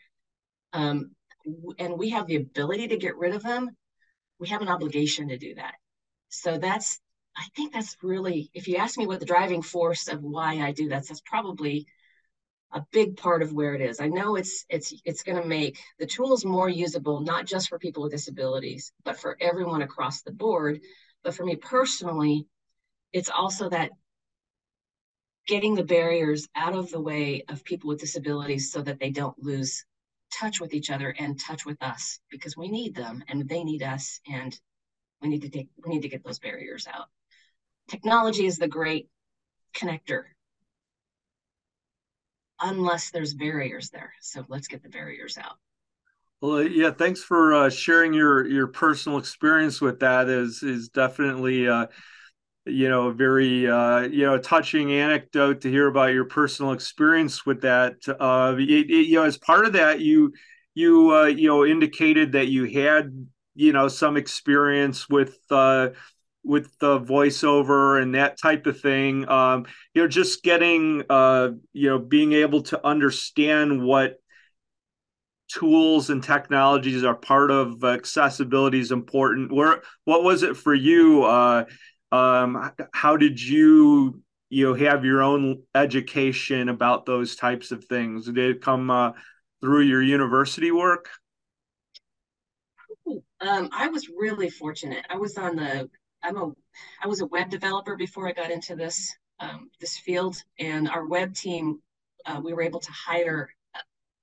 um, 0.73 1.12
and 1.78 1.99
we 1.99 2.11
have 2.11 2.26
the 2.26 2.37
ability 2.37 2.88
to 2.88 2.97
get 2.97 3.16
rid 3.16 3.35
of 3.35 3.42
them, 3.42 3.70
we 4.38 4.49
have 4.49 4.62
an 4.62 4.68
obligation 4.68 5.28
to 5.28 5.38
do 5.38 5.54
that. 5.54 5.75
So 6.28 6.59
that's, 6.59 7.00
I 7.37 7.44
think 7.56 7.73
that's 7.73 7.97
really, 8.02 8.50
if 8.54 8.68
you 8.68 8.76
ask 8.76 8.99
me 8.99 9.06
what 9.06 9.20
the 9.20 9.26
driving 9.26 9.62
force 9.62 10.09
of 10.09 10.23
why 10.23 10.61
I 10.61 10.73
do 10.73 10.88
that, 10.90 11.06
that's 11.09 11.23
probably 11.25 11.87
a 12.73 12.85
big 12.93 13.17
part 13.17 13.43
of 13.43 13.53
where 13.53 13.75
it 13.75 13.81
is. 13.81 14.00
I 14.00 14.09
know 14.09 14.37
it's 14.37 14.65
it's 14.69 14.95
it's 15.05 15.23
going 15.23 15.41
to 15.41 15.49
make 15.49 15.79
the 15.99 16.07
tools 16.07 16.45
more 16.45 16.69
usable, 16.69 17.21
not 17.21 17.47
just 17.47 17.69
for 17.69 17.79
people 17.79 18.03
with 18.03 18.12
disabilities, 18.12 18.93
but 19.05 19.19
for 19.19 19.37
everyone 19.41 19.83
across 19.83 20.23
the 20.23 20.33
board. 20.33 20.81
But 21.25 21.35
for 21.35 21.45
me 21.45 21.57
personally, 21.57 22.47
it's 23.12 23.31
also 23.31 23.69
that 23.71 23.91
getting 25.47 25.75
the 25.75 25.85
barriers 25.85 26.49
out 26.55 26.75
of 26.75 26.91
the 26.91 27.00
way 27.00 27.45
of 27.49 27.65
people 27.65 27.89
with 27.89 27.99
disabilities 27.99 28.71
so 28.71 28.83
that 28.83 29.00
they 29.00 29.11
don't 29.11 29.43
lose 29.43 29.85
touch 30.33 30.61
with 30.61 30.73
each 30.73 30.91
other 30.91 31.15
and 31.19 31.41
touch 31.41 31.67
with 31.67 31.83
us 31.83 32.21
because 32.31 32.57
we 32.57 32.69
need 32.69 32.95
them 32.95 33.25
and 33.29 33.49
they 33.49 33.65
need 33.65 33.83
us 33.83 34.21
and 34.31 34.59
we 35.21 35.29
need 35.29 35.43
to 35.43 35.50
take 35.50 35.69
we 35.85 35.93
need 35.93 36.03
to 36.03 36.09
get 36.09 36.25
those 36.25 36.39
barriers 36.39 36.87
out. 36.93 37.07
Technology 37.89 38.47
is 38.47 38.59
the 38.59 38.69
great 38.69 39.09
connector 39.75 40.25
unless 42.61 43.11
there's 43.11 43.35
barriers 43.35 43.90
there. 43.90 44.12
So 44.21 44.45
let's 44.49 44.69
get 44.69 44.83
the 44.83 44.88
barriers 44.88 45.38
out. 45.38 45.57
Well, 46.40 46.62
yeah, 46.62 46.90
thanks 46.90 47.23
for 47.23 47.55
uh, 47.55 47.71
sharing 47.71 48.14
your 48.14 48.47
your 48.47 48.67
personal 48.67 49.19
experience 49.19 49.81
with 49.81 50.00
that. 50.00 50.29
is 50.29 50.62
is 50.62 50.88
definitely 50.88 51.69
uh, 51.69 51.88
you 52.64 52.88
know 52.88 53.09
a 53.09 53.12
very 53.12 53.69
uh, 53.69 54.00
you 54.00 54.25
know 54.25 54.38
touching 54.38 54.93
anecdote 54.93 55.61
to 55.62 55.71
hear 55.71 55.87
about 55.87 56.14
your 56.14 56.25
personal 56.25 56.73
experience 56.73 57.45
with 57.45 57.61
that. 57.62 57.97
Uh, 58.09 58.55
it, 58.59 58.90
it, 58.90 59.07
you 59.09 59.17
know, 59.17 59.25
as 59.25 59.37
part 59.37 59.67
of 59.67 59.75
that, 59.75 60.00
you 60.00 60.33
you 60.75 61.14
uh, 61.14 61.26
you 61.26 61.49
know 61.49 61.67
indicated 61.67 62.33
that 62.33 62.49
you 62.49 62.64
had 62.64 63.29
you 63.55 63.73
know 63.75 63.88
some 63.88 64.17
experience 64.17 65.09
with 65.11 65.37
uh, 65.50 65.90
with 66.42 66.76
the 66.78 66.99
voiceover 67.00 68.00
and 68.00 68.14
that 68.14 68.38
type 68.38 68.66
of 68.66 68.80
thing 68.80 69.28
um, 69.28 69.66
you 69.94 70.02
know 70.02 70.09
just 70.09 70.42
getting 70.42 71.02
uh, 71.11 71.50
you 71.73 71.88
know 71.88 71.99
being 71.99 72.32
able 72.32 72.62
to 72.62 72.85
understand 72.87 73.82
what 73.82 74.16
tools 75.50 76.11
and 76.11 76.23
technologies 76.23 77.04
are 77.04 77.14
part 77.14 77.50
of 77.50 77.82
accessibility 77.85 78.78
is 78.78 78.92
important. 78.92 79.52
Where 79.52 79.82
what 80.04 80.23
was 80.23 80.42
it 80.42 80.56
for 80.56 80.75
you? 80.75 81.25
Uh, 81.25 81.64
um, 82.12 82.73
how 82.92 83.16
did 83.16 83.40
you 83.40 84.23
you 84.49 84.68
know 84.68 84.75
have 84.75 85.04
your 85.04 85.23
own 85.23 85.62
education 85.75 86.68
about 86.68 87.06
those 87.06 87.37
types 87.37 87.73
of 87.73 87.85
things? 87.85 88.26
Did 88.26 88.38
it 88.38 88.62
come 88.62 88.90
uh, 88.90 89.12
through 89.61 89.82
your 89.82 90.02
university 90.02 90.70
work? 90.70 91.09
Um, 93.40 93.68
I 93.73 93.88
was 93.88 94.09
really 94.09 94.50
fortunate. 94.50 95.04
I 95.09 95.16
was 95.16 95.37
on 95.37 95.56
the 95.56 95.88
I'm 96.23 96.37
a 96.37 96.50
I 97.03 97.09
was 97.09 97.21
a 97.21 97.27
web 97.27 97.50
developer 97.50 97.97
before 97.97 98.29
I 98.29 98.33
got 98.33 98.50
into 98.50 98.77
this 98.77 99.15
um, 99.41 99.71
this 99.81 99.97
field, 99.97 100.43
and 100.59 100.89
our 100.89 101.07
web 101.07 101.35
team 101.35 101.81
uh, 102.27 102.41
we 102.43 102.53
were 102.53 102.62
able 102.62 102.81
to 102.81 102.93
hire 102.93 103.50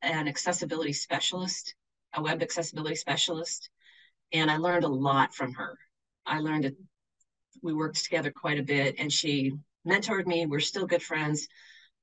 an 0.01 0.27
accessibility 0.27 0.93
specialist, 0.93 1.75
a 2.13 2.21
web 2.21 2.41
accessibility 2.41 2.95
specialist, 2.95 3.69
and 4.31 4.51
I 4.51 4.57
learned 4.57 4.83
a 4.83 4.89
lot 4.89 5.33
from 5.33 5.53
her. 5.53 5.77
I 6.25 6.39
learned 6.39 6.65
it. 6.65 6.77
We 7.63 7.73
worked 7.73 8.03
together 8.03 8.31
quite 8.31 8.59
a 8.59 8.63
bit, 8.63 8.95
and 8.99 9.11
she 9.11 9.53
mentored 9.87 10.27
me. 10.27 10.45
We're 10.45 10.59
still 10.59 10.85
good 10.85 11.01
friends, 11.01 11.47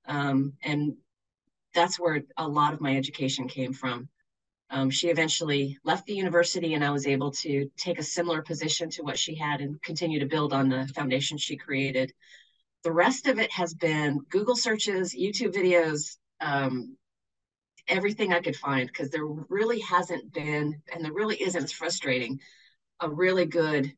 um, 0.06 0.54
and 0.64 0.94
that's 1.74 1.98
where 1.98 2.22
a 2.36 2.46
lot 2.48 2.74
of 2.74 2.80
my 2.80 2.96
education 2.96 3.48
came 3.48 3.72
from. 3.72 4.08
Um, 4.70 4.90
she 4.90 5.08
eventually 5.08 5.78
left 5.84 6.06
the 6.06 6.14
university, 6.14 6.74
and 6.74 6.84
I 6.84 6.90
was 6.90 7.06
able 7.06 7.30
to 7.32 7.70
take 7.76 7.98
a 7.98 8.02
similar 8.02 8.42
position 8.42 8.90
to 8.90 9.02
what 9.02 9.18
she 9.18 9.34
had 9.34 9.60
and 9.60 9.80
continue 9.82 10.18
to 10.20 10.26
build 10.26 10.52
on 10.52 10.68
the 10.68 10.86
foundation 10.94 11.38
she 11.38 11.56
created. 11.56 12.12
The 12.82 12.92
rest 12.92 13.26
of 13.26 13.38
it 13.38 13.52
has 13.52 13.74
been 13.74 14.20
Google 14.30 14.56
searches, 14.56 15.14
YouTube 15.14 15.54
videos, 15.54 16.16
um, 16.40 16.96
everything 17.88 18.32
I 18.32 18.40
could 18.40 18.56
find, 18.56 18.86
because 18.86 19.10
there 19.10 19.26
really 19.26 19.80
hasn't 19.80 20.32
been, 20.32 20.82
and 20.92 21.04
there 21.04 21.12
really 21.12 21.40
isn't, 21.40 21.62
it's 21.62 21.72
frustrating, 21.72 22.40
a 23.00 23.08
really 23.08 23.46
good 23.46 23.92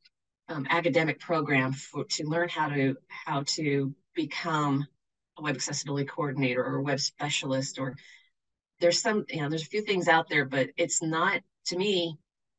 um, 0.48 0.66
academic 0.70 1.20
program 1.20 1.72
for, 1.72 2.04
to 2.04 2.24
learn 2.24 2.48
how 2.48 2.68
to 2.68 2.96
how 3.08 3.42
to 3.46 3.94
become 4.14 4.86
a 5.38 5.42
web 5.42 5.56
accessibility 5.56 6.06
coordinator 6.06 6.64
or 6.64 6.76
a 6.76 6.82
web 6.82 7.00
specialist 7.00 7.78
or 7.78 7.96
there's 8.80 9.00
some, 9.00 9.24
you 9.28 9.40
know, 9.40 9.48
there's 9.48 9.62
a 9.62 9.66
few 9.66 9.82
things 9.82 10.08
out 10.08 10.28
there, 10.28 10.44
but 10.44 10.70
it's 10.76 11.02
not 11.02 11.40
to 11.66 11.76
me, 11.76 12.16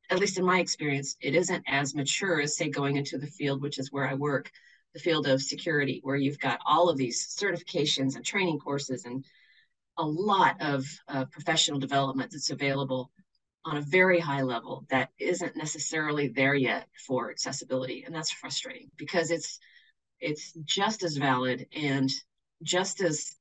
at 0.09 0.19
least 0.19 0.37
in 0.37 0.45
my 0.45 0.59
experience, 0.59 1.15
it 1.21 1.35
isn't 1.35 1.63
as 1.67 1.95
mature 1.95 2.41
as 2.41 2.57
say 2.57 2.69
going 2.69 2.95
into 2.95 3.17
the 3.17 3.27
field, 3.27 3.61
which 3.61 3.77
is 3.77 3.91
where 3.91 4.07
I 4.07 4.13
work, 4.13 4.51
the 4.93 4.99
field 4.99 5.27
of 5.27 5.41
security, 5.41 5.99
where 6.03 6.15
you've 6.15 6.39
got 6.39 6.59
all 6.65 6.89
of 6.89 6.97
these 6.97 7.35
certifications 7.39 8.15
and 8.15 8.25
training 8.25 8.59
courses 8.59 9.05
and 9.05 9.25
a 9.97 10.05
lot 10.05 10.55
of 10.61 10.85
uh, 11.07 11.25
professional 11.25 11.79
development 11.79 12.31
that's 12.31 12.51
available 12.51 13.11
on 13.65 13.77
a 13.77 13.81
very 13.81 14.19
high 14.19 14.43
level 14.43 14.85
that 14.89 15.09
isn't 15.19 15.57
necessarily 15.57 16.29
there 16.29 16.55
yet 16.55 16.87
for 17.05 17.29
accessibility. 17.29 18.03
And 18.03 18.15
that's 18.15 18.31
frustrating 18.31 18.89
because 18.97 19.29
it's 19.31 19.59
it's 20.19 20.53
just 20.65 21.03
as 21.03 21.17
valid 21.17 21.67
and 21.75 22.09
just 22.63 23.01
as 23.01 23.35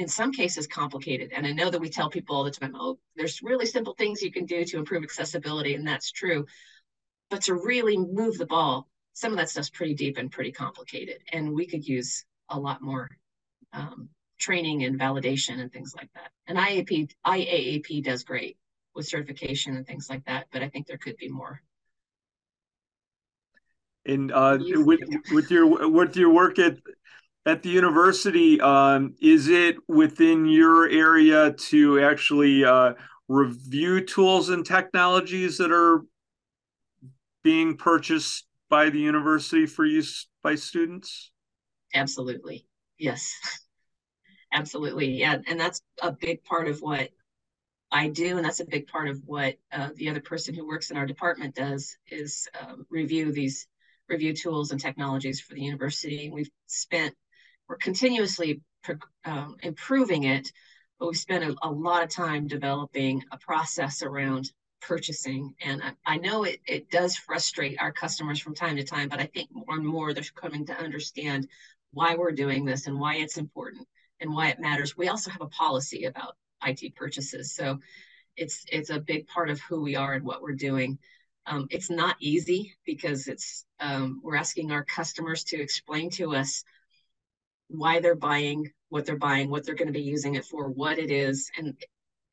in 0.00 0.08
some 0.08 0.32
cases 0.32 0.66
complicated. 0.66 1.30
And 1.32 1.46
i 1.46 1.52
know 1.52 1.70
that 1.70 1.80
we 1.80 1.90
tell 1.90 2.08
people 2.08 2.34
all 2.34 2.44
the 2.44 2.50
time 2.50 2.74
oh 2.74 2.98
there's 3.16 3.42
really 3.42 3.66
simple 3.66 3.94
things 3.94 4.22
you 4.22 4.32
can 4.32 4.46
do 4.46 4.64
to 4.64 4.78
improve 4.78 5.02
accessibility 5.02 5.74
and 5.74 5.86
that's 5.86 6.10
true. 6.10 6.46
But 7.28 7.42
to 7.42 7.54
really 7.54 7.96
move 7.96 8.38
the 8.38 8.46
ball 8.46 8.88
some 9.12 9.32
of 9.32 9.38
that 9.38 9.50
stuff's 9.50 9.70
pretty 9.70 9.94
deep 9.94 10.16
and 10.16 10.32
pretty 10.32 10.52
complicated 10.52 11.18
and 11.32 11.52
we 11.52 11.66
could 11.66 11.86
use 11.86 12.24
a 12.48 12.58
lot 12.58 12.80
more 12.80 13.10
um, 13.72 14.08
training 14.38 14.84
and 14.84 14.98
validation 14.98 15.60
and 15.60 15.70
things 15.70 15.94
like 15.94 16.10
that. 16.14 16.30
And 16.46 16.56
iap 16.58 17.12
IAAP 17.26 18.02
does 18.02 18.24
great 18.24 18.56
with 18.94 19.06
certification 19.06 19.76
and 19.76 19.86
things 19.86 20.08
like 20.08 20.24
that 20.24 20.46
but 20.50 20.62
i 20.62 20.68
think 20.68 20.86
there 20.86 20.98
could 20.98 21.16
be 21.18 21.28
more. 21.28 21.60
And 24.06 24.32
uh, 24.32 24.56
with 24.60 25.00
with 25.30 25.50
your 25.50 25.66
with 25.90 26.16
your 26.16 26.32
work 26.32 26.58
at 26.58 26.78
at 27.46 27.62
the 27.62 27.68
university, 27.68 28.60
um, 28.60 29.14
is 29.20 29.48
it 29.48 29.76
within 29.88 30.46
your 30.46 30.88
area 30.88 31.52
to 31.52 32.00
actually 32.00 32.64
uh, 32.64 32.94
review 33.28 34.04
tools 34.04 34.50
and 34.50 34.64
technologies 34.64 35.58
that 35.58 35.72
are 35.72 36.04
being 37.42 37.76
purchased 37.76 38.46
by 38.68 38.90
the 38.90 38.98
university 38.98 39.66
for 39.66 39.84
use 39.84 40.28
by 40.42 40.54
students? 40.54 41.32
Absolutely, 41.94 42.66
yes, 42.98 43.34
absolutely, 44.52 45.18
yeah, 45.18 45.38
and 45.46 45.58
that's 45.58 45.80
a 46.02 46.12
big 46.12 46.44
part 46.44 46.68
of 46.68 46.80
what 46.80 47.10
I 47.90 48.08
do, 48.08 48.36
and 48.36 48.44
that's 48.44 48.60
a 48.60 48.66
big 48.66 48.86
part 48.86 49.08
of 49.08 49.20
what 49.24 49.56
uh, 49.72 49.88
the 49.96 50.08
other 50.10 50.20
person 50.20 50.54
who 50.54 50.66
works 50.66 50.90
in 50.90 50.96
our 50.96 51.06
department 51.06 51.54
does 51.54 51.96
is 52.08 52.48
um, 52.60 52.86
review 52.90 53.32
these 53.32 53.66
review 54.08 54.34
tools 54.34 54.70
and 54.72 54.80
technologies 54.80 55.40
for 55.40 55.54
the 55.54 55.62
university. 55.62 56.30
We've 56.30 56.50
spent, 56.66 57.14
we're 57.70 57.76
continuously 57.76 58.60
um, 59.24 59.56
improving 59.62 60.24
it, 60.24 60.50
but 60.98 61.06
we've 61.06 61.16
spent 61.16 61.44
a, 61.44 61.54
a, 61.62 61.70
lot 61.70 62.02
of 62.02 62.08
time 62.08 62.48
developing 62.48 63.22
a 63.30 63.38
process 63.38 64.02
around 64.02 64.50
purchasing. 64.80 65.54
And 65.64 65.80
I, 65.80 65.92
I 66.04 66.16
know 66.16 66.42
it, 66.42 66.58
it 66.66 66.90
does 66.90 67.14
frustrate 67.14 67.80
our 67.80 67.92
customers 67.92 68.40
from 68.40 68.56
time 68.56 68.74
to 68.76 68.82
time, 68.82 69.08
but 69.08 69.20
I 69.20 69.26
think 69.26 69.50
more 69.52 69.76
and 69.76 69.86
more 69.86 70.12
they're 70.12 70.24
coming 70.34 70.66
to 70.66 70.76
understand 70.76 71.46
why 71.92 72.16
we're 72.16 72.32
doing 72.32 72.64
this 72.64 72.88
and 72.88 72.98
why 72.98 73.16
it's 73.16 73.36
important 73.36 73.86
and 74.18 74.34
why 74.34 74.48
it 74.48 74.58
matters. 74.58 74.96
We 74.96 75.06
also 75.06 75.30
have 75.30 75.40
a 75.40 75.46
policy 75.46 76.06
about 76.06 76.34
IT 76.66 76.96
purchases. 76.96 77.54
So 77.54 77.78
it's 78.36 78.64
it's 78.72 78.90
a 78.90 78.98
big 78.98 79.28
part 79.28 79.48
of 79.48 79.60
who 79.60 79.80
we 79.80 79.94
are 79.94 80.14
and 80.14 80.24
what 80.24 80.42
we're 80.42 80.54
doing. 80.54 80.98
Um, 81.46 81.68
it's 81.70 81.88
not 81.88 82.16
easy 82.18 82.74
because 82.84 83.28
it's 83.28 83.64
um, 83.78 84.20
we're 84.24 84.36
asking 84.36 84.72
our 84.72 84.84
customers 84.84 85.44
to 85.44 85.60
explain 85.60 86.10
to 86.10 86.34
us 86.34 86.64
why 87.70 88.00
they're 88.00 88.14
buying 88.14 88.70
what 88.90 89.06
they're 89.06 89.16
buying, 89.16 89.48
what 89.48 89.64
they're 89.64 89.76
going 89.76 89.88
to 89.88 89.92
be 89.92 90.02
using 90.02 90.34
it 90.34 90.44
for, 90.44 90.68
what 90.68 90.98
it 90.98 91.10
is, 91.10 91.50
and 91.56 91.74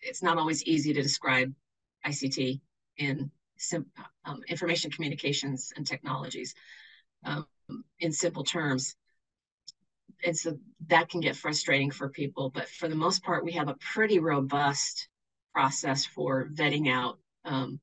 it's 0.01 0.23
not 0.23 0.37
always 0.37 0.63
easy 0.63 0.91
to 0.93 1.01
describe 1.01 1.53
ICT 2.05 2.59
in 2.97 3.31
sim- 3.57 3.91
um, 4.25 4.41
information 4.47 4.91
communications 4.91 5.71
and 5.75 5.85
technologies 5.85 6.55
um, 7.23 7.45
in 7.99 8.11
simple 8.11 8.43
terms. 8.43 8.95
And 10.25 10.35
so 10.35 10.57
that 10.87 11.09
can 11.09 11.21
get 11.21 11.35
frustrating 11.35 11.91
for 11.91 12.09
people, 12.09 12.49
but 12.49 12.67
for 12.67 12.87
the 12.87 12.95
most 12.95 13.23
part, 13.23 13.45
we 13.45 13.51
have 13.51 13.69
a 13.69 13.75
pretty 13.75 14.17
robust 14.17 15.09
process 15.53 16.05
for 16.05 16.49
vetting 16.53 16.89
out 16.89 17.19
um, 17.45 17.79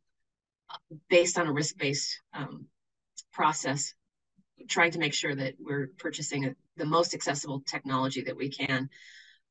based 1.09 1.39
on 1.39 1.47
a 1.47 1.53
risk-based 1.53 2.21
um, 2.33 2.67
process, 3.33 3.95
trying 4.69 4.91
to 4.93 4.99
make 4.99 5.15
sure 5.15 5.35
that 5.35 5.55
we're 5.61 5.91
purchasing 5.97 6.47
a, 6.47 6.55
the 6.77 6.85
most 6.85 7.15
accessible 7.15 7.61
technology 7.67 8.23
that 8.23 8.37
we 8.37 8.49
can. 8.49 8.89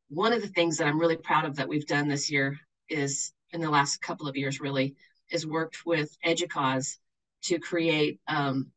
One 0.09 0.33
of 0.33 0.41
the 0.41 0.47
things 0.47 0.77
that 0.77 0.87
I'm 0.87 0.99
really 0.99 1.17
proud 1.17 1.45
of 1.45 1.55
that 1.55 1.67
we've 1.67 1.87
done 1.87 2.07
this 2.07 2.29
year 2.29 2.59
is, 2.89 3.33
in 3.51 3.61
the 3.61 3.69
last 3.69 4.01
couple 4.01 4.27
of 4.27 4.35
years 4.35 4.59
really, 4.59 4.95
is 5.31 5.47
worked 5.47 5.85
with 5.85 6.15
EDUCAUSE 6.23 6.99
to 7.43 7.59
create 7.59 8.19
um, 8.27 8.71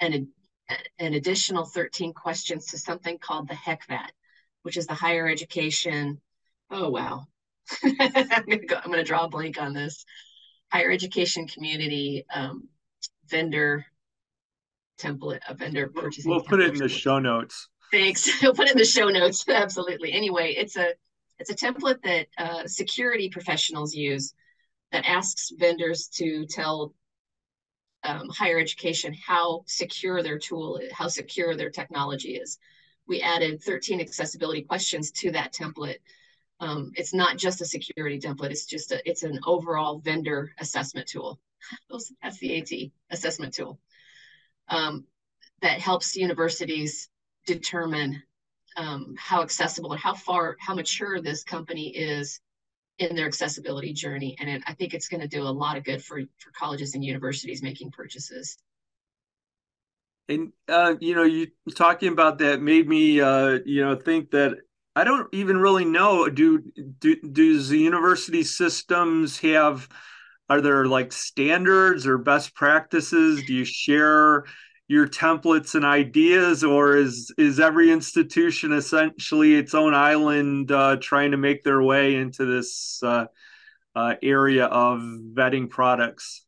an, 0.00 0.28
an 0.98 1.14
additional 1.14 1.64
13 1.64 2.12
questions 2.12 2.66
to 2.66 2.78
something 2.78 3.18
called 3.18 3.48
the 3.48 3.54
HECVAT, 3.54 4.10
which 4.62 4.76
is 4.76 4.86
the 4.86 4.94
higher 4.94 5.28
education. 5.28 6.20
Oh, 6.70 6.90
wow. 6.90 7.26
I'm 7.82 8.44
going 8.46 8.66
go, 8.66 8.80
to 8.80 9.04
draw 9.04 9.24
a 9.24 9.28
blank 9.28 9.60
on 9.60 9.72
this 9.72 10.04
higher 10.70 10.90
education 10.90 11.46
community 11.46 12.24
um, 12.34 12.68
vendor 13.28 13.86
template, 14.98 15.40
a 15.48 15.54
vendor 15.54 15.88
purchasing. 15.88 16.30
We'll 16.30 16.42
put 16.42 16.60
it 16.60 16.72
in 16.72 16.78
the 16.78 16.88
show 16.88 17.18
notes. 17.18 17.68
Thanks. 17.90 18.28
We'll 18.42 18.54
put 18.54 18.66
it 18.66 18.72
in 18.72 18.78
the 18.78 18.84
show 18.84 19.08
notes. 19.08 19.48
Absolutely. 19.48 20.12
Anyway, 20.12 20.54
it's 20.56 20.76
a 20.76 20.94
it's 21.38 21.50
a 21.50 21.54
template 21.54 22.02
that 22.02 22.26
uh, 22.38 22.66
security 22.66 23.28
professionals 23.28 23.94
use 23.94 24.34
that 24.92 25.04
asks 25.04 25.50
vendors 25.56 26.08
to 26.14 26.46
tell 26.46 26.94
um, 28.04 28.28
higher 28.28 28.58
education 28.58 29.14
how 29.14 29.64
secure 29.66 30.22
their 30.22 30.38
tool 30.38 30.76
is, 30.76 30.92
how 30.92 31.08
secure 31.08 31.56
their 31.56 31.70
technology 31.70 32.36
is. 32.36 32.58
We 33.06 33.20
added 33.20 33.62
13 33.62 34.00
accessibility 34.00 34.62
questions 34.62 35.10
to 35.12 35.32
that 35.32 35.52
template 35.52 35.98
um, 36.60 36.92
it's 36.94 37.12
not 37.12 37.36
just 37.36 37.60
a 37.60 37.64
security 37.64 38.18
template. 38.18 38.50
It's 38.50 38.66
just 38.66 38.92
a, 38.92 39.08
it's 39.08 39.22
an 39.22 39.40
overall 39.44 39.98
vendor 39.98 40.54
assessment 40.58 41.06
tool. 41.06 41.40
That's 42.22 42.38
the 42.38 42.58
AT 42.58 42.90
assessment 43.10 43.54
tool 43.54 43.78
um, 44.68 45.04
that 45.62 45.80
helps 45.80 46.16
universities 46.16 47.08
determine 47.46 48.22
um, 48.76 49.14
how 49.18 49.42
accessible 49.42 49.94
or 49.94 49.96
how 49.96 50.14
far, 50.14 50.56
how 50.60 50.74
mature 50.74 51.20
this 51.20 51.44
company 51.44 51.88
is 51.88 52.40
in 52.98 53.14
their 53.16 53.26
accessibility 53.26 53.92
journey. 53.92 54.36
And 54.40 54.48
it, 54.48 54.62
I 54.66 54.74
think 54.74 54.94
it's 54.94 55.08
going 55.08 55.20
to 55.20 55.28
do 55.28 55.42
a 55.42 55.48
lot 55.48 55.76
of 55.76 55.84
good 55.84 56.02
for, 56.02 56.20
for 56.38 56.50
colleges 56.52 56.94
and 56.94 57.04
universities 57.04 57.62
making 57.62 57.90
purchases. 57.90 58.56
And, 60.28 60.52
uh, 60.68 60.94
you 61.00 61.14
know, 61.14 61.24
you 61.24 61.48
talking 61.74 62.12
about 62.12 62.38
that 62.38 62.62
made 62.62 62.88
me, 62.88 63.20
uh, 63.20 63.58
you 63.66 63.84
know, 63.84 63.94
think 63.94 64.30
that 64.30 64.56
I 64.96 65.04
don't 65.04 65.28
even 65.34 65.58
really 65.58 65.84
know. 65.84 66.28
Do 66.28 66.62
do 66.98 67.16
does 67.16 67.68
the 67.68 67.78
university 67.78 68.42
systems 68.42 69.38
have? 69.40 69.88
Are 70.48 70.60
there 70.60 70.86
like 70.86 71.12
standards 71.12 72.06
or 72.06 72.18
best 72.18 72.54
practices? 72.54 73.42
Do 73.44 73.54
you 73.54 73.64
share 73.64 74.44
your 74.88 75.08
templates 75.08 75.74
and 75.74 75.84
ideas, 75.84 76.62
or 76.62 76.96
is 76.96 77.32
is 77.38 77.58
every 77.58 77.90
institution 77.90 78.72
essentially 78.72 79.54
its 79.54 79.74
own 79.74 79.94
island, 79.94 80.70
uh, 80.70 80.96
trying 81.00 81.30
to 81.30 81.38
make 81.38 81.64
their 81.64 81.82
way 81.82 82.16
into 82.16 82.44
this 82.44 83.00
uh, 83.02 83.26
uh, 83.96 84.14
area 84.22 84.66
of 84.66 85.00
vetting 85.00 85.70
products? 85.70 86.44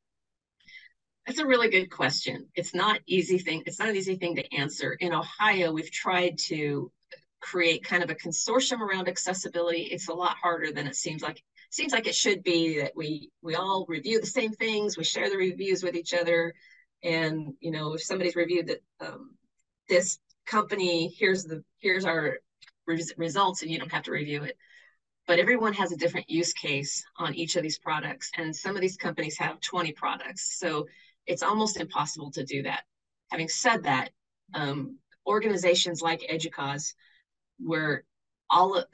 That's 1.27 1.39
a 1.39 1.47
really 1.47 1.71
good 1.71 1.91
question. 1.91 2.47
It's 2.55 2.75
not 2.75 3.01
easy 3.07 3.39
thing. 3.39 3.63
It's 3.67 3.79
not 3.79 3.89
an 3.89 3.97
easy 3.97 4.17
thing 4.17 4.37
to 4.37 4.55
answer. 4.55 4.93
In 5.01 5.13
Ohio, 5.13 5.73
we've 5.73 5.91
tried 5.91 6.39
to 6.47 6.93
create 7.41 7.85
kind 7.85 8.03
of 8.03 8.11
a 8.11 8.15
consortium 8.15 8.81
around 8.81 9.09
accessibility, 9.09 9.83
it's 9.83 10.09
a 10.09 10.15
lot 10.15 10.37
harder 10.37 10.73
than 10.73 10.87
it 10.87 10.97
seems 10.97 11.23
like. 11.23 11.43
Seems 11.77 11.93
like 11.93 12.07
it 12.07 12.15
should 12.15 12.43
be 12.43 12.81
that 12.81 12.93
we 12.97 13.31
we 13.43 13.55
all 13.55 13.85
review 13.87 14.19
the 14.19 14.27
same 14.27 14.53
things, 14.53 14.97
we 14.97 15.05
share 15.05 15.29
the 15.29 15.37
reviews 15.37 15.83
with 15.83 15.95
each 15.95 16.15
other, 16.15 16.55
and 17.05 17.53
you 17.61 17.71
know 17.71 17.93
if 17.93 18.03
somebody's 18.03 18.35
reviewed 18.35 18.69
that 18.69 18.83
um, 18.99 19.35
this 19.87 20.19
company, 20.47 21.15
here's 21.19 21.45
the 21.45 21.63
here's 21.77 22.07
our 22.07 22.39
res- 22.87 23.13
results, 23.19 23.61
and 23.61 23.71
you 23.71 23.79
don't 23.79 23.93
have 23.93 24.05
to 24.05 24.11
review 24.11 24.43
it. 24.45 24.57
But 25.27 25.39
everyone 25.39 25.75
has 25.75 25.93
a 25.93 25.99
different 25.99 26.31
use 26.31 26.55
case 26.55 27.05
on 27.19 27.35
each 27.35 27.57
of 27.57 27.63
these 27.63 27.79
products, 27.79 28.31
and 28.39 28.57
some 28.57 28.75
of 28.75 28.81
these 28.81 28.97
companies 28.97 29.37
have 29.37 29.61
20 29.61 29.93
products, 29.93 30.59
so 30.59 30.87
it's 31.27 31.43
almost 31.43 31.77
impossible 31.77 32.31
to 32.31 32.45
do 32.47 32.63
that. 32.63 32.85
Having 33.31 33.49
said 33.51 33.83
that, 33.83 34.13
um, 34.55 34.97
organizations 35.27 36.01
like 36.01 36.25
EDUCAUSE 36.31 36.95
where 37.59 38.05
all 38.49 38.79
of 38.79 38.87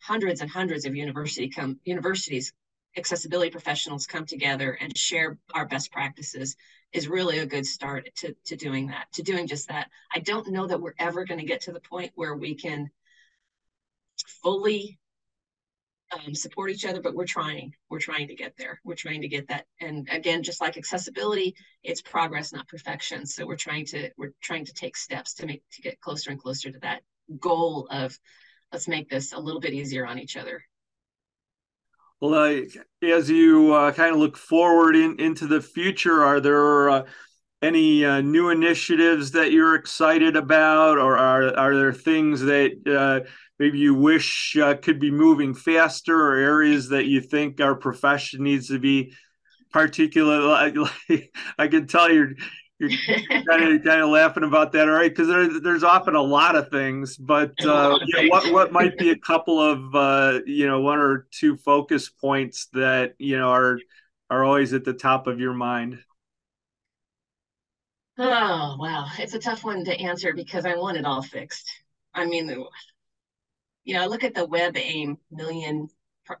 hundreds 0.00 0.40
and 0.40 0.50
hundreds 0.50 0.84
of 0.86 0.94
university 0.94 1.52
universities 1.84 2.52
accessibility 2.96 3.50
professionals 3.50 4.06
come 4.06 4.26
together 4.26 4.76
and 4.80 4.96
share 4.96 5.38
our 5.54 5.66
best 5.66 5.92
practices 5.92 6.56
is 6.92 7.08
really 7.08 7.38
a 7.38 7.46
good 7.46 7.64
start 7.64 8.08
to, 8.16 8.34
to 8.44 8.56
doing 8.56 8.88
that 8.88 9.06
to 9.12 9.22
doing 9.22 9.46
just 9.46 9.68
that. 9.68 9.88
I 10.14 10.18
don't 10.18 10.50
know 10.50 10.66
that 10.66 10.80
we're 10.80 10.94
ever 10.98 11.24
going 11.24 11.40
to 11.40 11.46
get 11.46 11.62
to 11.62 11.72
the 11.72 11.80
point 11.80 12.10
where 12.14 12.34
we 12.34 12.54
can 12.54 12.90
fully 14.42 14.98
um, 16.12 16.34
support 16.34 16.70
each 16.70 16.84
other 16.84 17.00
but 17.00 17.14
we're 17.14 17.24
trying 17.24 17.72
we're 17.88 18.00
trying 18.00 18.26
to 18.26 18.34
get 18.34 18.54
there. 18.58 18.80
We're 18.84 18.96
trying 18.96 19.22
to 19.22 19.28
get 19.28 19.46
that. 19.48 19.66
And 19.80 20.08
again 20.10 20.42
just 20.42 20.60
like 20.60 20.76
accessibility 20.76 21.54
it's 21.84 22.02
progress 22.02 22.52
not 22.52 22.66
perfection. 22.66 23.24
So 23.24 23.46
we're 23.46 23.56
trying 23.56 23.86
to 23.86 24.10
we're 24.16 24.34
trying 24.40 24.64
to 24.64 24.72
take 24.72 24.96
steps 24.96 25.34
to 25.34 25.46
make 25.46 25.62
to 25.72 25.82
get 25.82 26.00
closer 26.00 26.30
and 26.30 26.40
closer 26.40 26.72
to 26.72 26.78
that 26.80 27.02
goal 27.38 27.86
of 27.92 28.18
let's 28.72 28.88
make 28.88 29.08
this 29.08 29.32
a 29.32 29.38
little 29.38 29.60
bit 29.60 29.72
easier 29.72 30.06
on 30.06 30.18
each 30.18 30.36
other. 30.36 30.62
Uh, 32.22 32.60
as 33.02 33.30
you 33.30 33.72
uh, 33.72 33.92
kind 33.92 34.12
of 34.12 34.20
look 34.20 34.36
forward 34.36 34.94
in, 34.94 35.18
into 35.18 35.46
the 35.46 35.60
future, 35.60 36.22
are 36.22 36.40
there 36.40 36.90
uh, 36.90 37.02
any 37.62 38.04
uh, 38.04 38.20
new 38.20 38.50
initiatives 38.50 39.30
that 39.32 39.52
you're 39.52 39.74
excited 39.74 40.36
about, 40.36 40.98
or 40.98 41.16
are 41.16 41.56
are 41.56 41.74
there 41.74 41.92
things 41.92 42.40
that 42.42 42.72
uh, 42.86 43.26
maybe 43.58 43.78
you 43.78 43.94
wish 43.94 44.56
uh, 44.60 44.74
could 44.74 45.00
be 45.00 45.10
moving 45.10 45.54
faster, 45.54 46.14
or 46.14 46.36
areas 46.36 46.90
that 46.90 47.06
you 47.06 47.20
think 47.22 47.60
our 47.60 47.74
profession 47.74 48.42
needs 48.42 48.68
to 48.68 48.78
be 48.78 49.14
particularly? 49.72 50.90
I 51.58 51.68
can 51.68 51.86
tell 51.86 52.12
you're 52.12 52.34
you're 52.80 52.90
kind 53.48 53.74
of 53.74 53.84
kind 53.84 54.02
of 54.02 54.08
laughing 54.10 54.44
about 54.44 54.72
that, 54.72 54.88
all 54.88 54.94
right? 54.94 55.10
Because 55.10 55.28
there, 55.28 55.60
there's 55.60 55.84
often 55.84 56.14
a 56.14 56.22
lot 56.22 56.56
of 56.56 56.70
things, 56.70 57.16
but 57.16 57.54
uh, 57.64 57.98
you 58.04 58.16
know, 58.16 58.24
what 58.28 58.52
what 58.52 58.72
might 58.72 58.98
be 58.98 59.10
a 59.10 59.16
couple 59.18 59.60
of 59.60 59.94
uh, 59.94 60.40
you 60.46 60.66
know 60.66 60.80
one 60.80 60.98
or 60.98 61.28
two 61.30 61.56
focus 61.56 62.08
points 62.08 62.68
that 62.72 63.14
you 63.18 63.38
know 63.38 63.50
are 63.50 63.78
are 64.30 64.44
always 64.44 64.72
at 64.72 64.84
the 64.84 64.94
top 64.94 65.26
of 65.26 65.40
your 65.40 65.54
mind? 65.54 66.00
Oh, 68.18 68.76
wow. 68.78 69.08
It's 69.18 69.34
a 69.34 69.38
tough 69.38 69.64
one 69.64 69.84
to 69.86 69.98
answer 69.98 70.34
because 70.34 70.66
I 70.66 70.76
want 70.76 70.98
it 70.98 71.06
all 71.06 71.22
fixed. 71.22 71.70
I 72.14 72.26
mean, 72.26 72.48
you 73.84 73.94
know, 73.94 74.06
look 74.06 74.24
at 74.24 74.34
the 74.34 74.46
WebAIM 74.46 75.16
million 75.30 75.88
pro- 76.24 76.36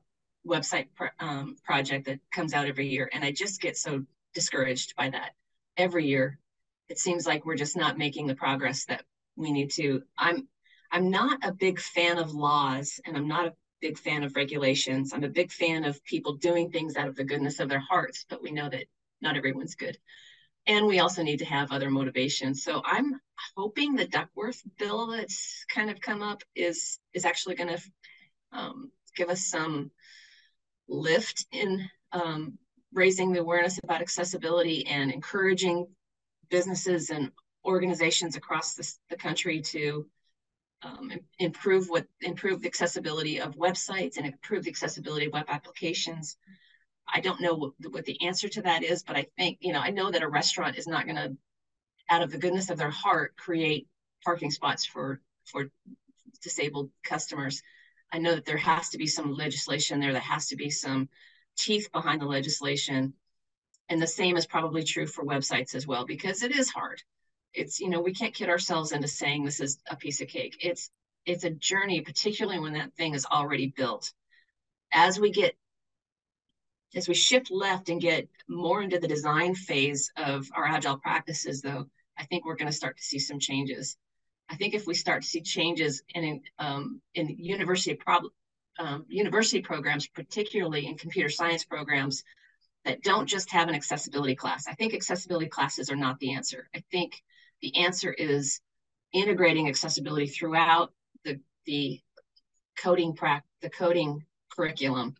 website 0.46 0.88
pro- 0.94 1.08
um, 1.18 1.56
project 1.64 2.06
that 2.06 2.20
comes 2.32 2.52
out 2.52 2.66
every 2.66 2.88
year, 2.88 3.08
and 3.12 3.24
I 3.24 3.32
just 3.32 3.60
get 3.60 3.76
so 3.76 4.04
discouraged 4.34 4.94
by 4.96 5.10
that. 5.10 5.32
Every 5.80 6.06
year, 6.06 6.38
it 6.88 6.98
seems 6.98 7.26
like 7.26 7.44
we're 7.44 7.56
just 7.56 7.76
not 7.76 7.98
making 7.98 8.26
the 8.26 8.34
progress 8.34 8.84
that 8.86 9.04
we 9.36 9.50
need 9.52 9.70
to. 9.72 10.02
I'm 10.16 10.46
I'm 10.92 11.10
not 11.10 11.44
a 11.44 11.52
big 11.52 11.80
fan 11.80 12.18
of 12.18 12.34
laws, 12.34 13.00
and 13.04 13.16
I'm 13.16 13.28
not 13.28 13.46
a 13.46 13.54
big 13.80 13.98
fan 13.98 14.22
of 14.22 14.36
regulations. 14.36 15.12
I'm 15.12 15.24
a 15.24 15.28
big 15.28 15.50
fan 15.50 15.84
of 15.84 16.04
people 16.04 16.34
doing 16.34 16.70
things 16.70 16.96
out 16.96 17.08
of 17.08 17.16
the 17.16 17.24
goodness 17.24 17.60
of 17.60 17.68
their 17.68 17.80
hearts, 17.80 18.26
but 18.28 18.42
we 18.42 18.50
know 18.50 18.68
that 18.68 18.84
not 19.20 19.36
everyone's 19.36 19.74
good 19.74 19.96
and 20.66 20.86
we 20.86 21.00
also 21.00 21.22
need 21.22 21.38
to 21.38 21.44
have 21.44 21.72
other 21.72 21.90
motivations. 21.90 22.62
So 22.62 22.82
I'm 22.84 23.18
hoping 23.56 23.94
the 23.94 24.06
Duckworth 24.06 24.62
bill 24.78 25.08
that's 25.08 25.64
kind 25.72 25.90
of 25.90 26.00
come 26.00 26.22
up 26.22 26.42
is 26.54 26.98
is 27.12 27.24
actually 27.24 27.56
going 27.56 27.76
to 27.76 27.80
um, 28.52 28.90
give 29.16 29.28
us 29.28 29.46
some 29.46 29.90
lift 30.88 31.46
in 31.52 31.88
um, 32.12 32.58
raising 32.92 33.32
the 33.32 33.40
awareness 33.40 33.78
about 33.82 34.00
accessibility 34.00 34.86
and 34.86 35.10
encouraging 35.12 35.86
businesses 36.50 37.10
and 37.10 37.30
organizations 37.64 38.36
across 38.36 38.74
the, 38.74 38.94
the 39.10 39.16
country 39.16 39.60
to 39.60 40.06
um, 40.82 41.12
improve 41.38 41.88
what 41.88 42.06
improve 42.22 42.62
the 42.62 42.68
accessibility 42.68 43.40
of 43.40 43.54
websites 43.56 44.16
and 44.16 44.26
improve 44.26 44.64
the 44.64 44.70
accessibility 44.70 45.26
of 45.26 45.32
web 45.32 45.46
applications. 45.48 46.36
I 47.12 47.20
don't 47.20 47.40
know 47.40 47.54
what, 47.54 47.72
what 47.90 48.04
the 48.04 48.20
answer 48.26 48.48
to 48.48 48.62
that 48.62 48.82
is, 48.82 49.02
but 49.02 49.16
I 49.16 49.26
think, 49.36 49.58
you 49.60 49.72
know, 49.72 49.80
I 49.80 49.90
know 49.90 50.10
that 50.10 50.22
a 50.22 50.28
restaurant 50.28 50.78
is 50.78 50.86
not 50.86 51.04
going 51.04 51.16
to, 51.16 51.36
out 52.08 52.22
of 52.22 52.30
the 52.30 52.38
goodness 52.38 52.70
of 52.70 52.78
their 52.78 52.90
heart, 52.90 53.36
create 53.36 53.88
parking 54.24 54.50
spots 54.50 54.84
for 54.84 55.20
for 55.44 55.70
disabled 56.42 56.90
customers. 57.04 57.62
I 58.12 58.18
know 58.18 58.34
that 58.34 58.44
there 58.44 58.56
has 58.56 58.88
to 58.90 58.98
be 58.98 59.06
some 59.06 59.34
legislation 59.34 60.00
there. 60.00 60.12
There 60.12 60.20
has 60.20 60.48
to 60.48 60.56
be 60.56 60.70
some 60.70 61.08
teeth 61.56 61.90
behind 61.92 62.20
the 62.20 62.26
legislation. 62.26 63.14
And 63.88 64.00
the 64.00 64.06
same 64.06 64.36
is 64.36 64.46
probably 64.46 64.84
true 64.84 65.06
for 65.06 65.24
websites 65.24 65.74
as 65.74 65.86
well, 65.86 66.06
because 66.06 66.42
it 66.42 66.52
is 66.56 66.70
hard. 66.70 67.02
It's, 67.52 67.80
you 67.80 67.88
know, 67.88 68.00
we 68.00 68.14
can't 68.14 68.34
kid 68.34 68.48
ourselves 68.48 68.92
into 68.92 69.08
saying 69.08 69.44
this 69.44 69.60
is 69.60 69.78
a 69.90 69.96
piece 69.96 70.20
of 70.20 70.28
cake. 70.28 70.58
It's 70.60 70.90
it's 71.26 71.44
a 71.44 71.50
journey, 71.50 72.00
particularly 72.00 72.60
when 72.60 72.74
that 72.74 72.94
thing 72.94 73.14
is 73.14 73.26
already 73.26 73.66
built. 73.76 74.12
As 74.92 75.18
we 75.18 75.30
get 75.30 75.56
as 76.94 77.08
we 77.08 77.14
shift 77.14 77.50
left 77.50 77.88
and 77.88 78.00
get 78.00 78.28
more 78.48 78.82
into 78.82 78.98
the 78.98 79.08
design 79.08 79.54
phase 79.54 80.10
of 80.16 80.48
our 80.54 80.66
agile 80.66 80.98
practices, 80.98 81.62
though, 81.62 81.86
I 82.18 82.24
think 82.24 82.44
we're 82.44 82.56
going 82.56 82.70
to 82.70 82.76
start 82.76 82.96
to 82.96 83.02
see 83.02 83.18
some 83.18 83.38
changes. 83.38 83.96
I 84.48 84.56
think 84.56 84.74
if 84.74 84.86
we 84.86 84.94
start 84.94 85.22
to 85.22 85.28
see 85.28 85.42
changes 85.42 86.02
in 86.14 86.42
um, 86.58 87.00
in 87.14 87.28
university 87.38 87.94
prob- 87.94 88.32
um, 88.78 89.04
university 89.08 89.60
programs, 89.60 90.06
particularly 90.06 90.86
in 90.86 90.96
computer 90.96 91.28
science 91.28 91.64
programs, 91.64 92.22
that 92.84 93.02
don't 93.02 93.26
just 93.26 93.50
have 93.50 93.68
an 93.68 93.74
accessibility 93.74 94.34
class. 94.34 94.66
I 94.66 94.74
think 94.74 94.94
accessibility 94.94 95.48
classes 95.48 95.90
are 95.90 95.96
not 95.96 96.18
the 96.18 96.32
answer. 96.34 96.68
I 96.74 96.82
think 96.90 97.22
the 97.60 97.76
answer 97.76 98.12
is 98.12 98.60
integrating 99.12 99.68
accessibility 99.68 100.26
throughout 100.26 100.92
the 101.24 101.40
the 101.66 102.00
coding 102.78 103.14
prac 103.14 103.44
the 103.60 103.68
coding 103.68 104.24
curriculum 104.50 105.14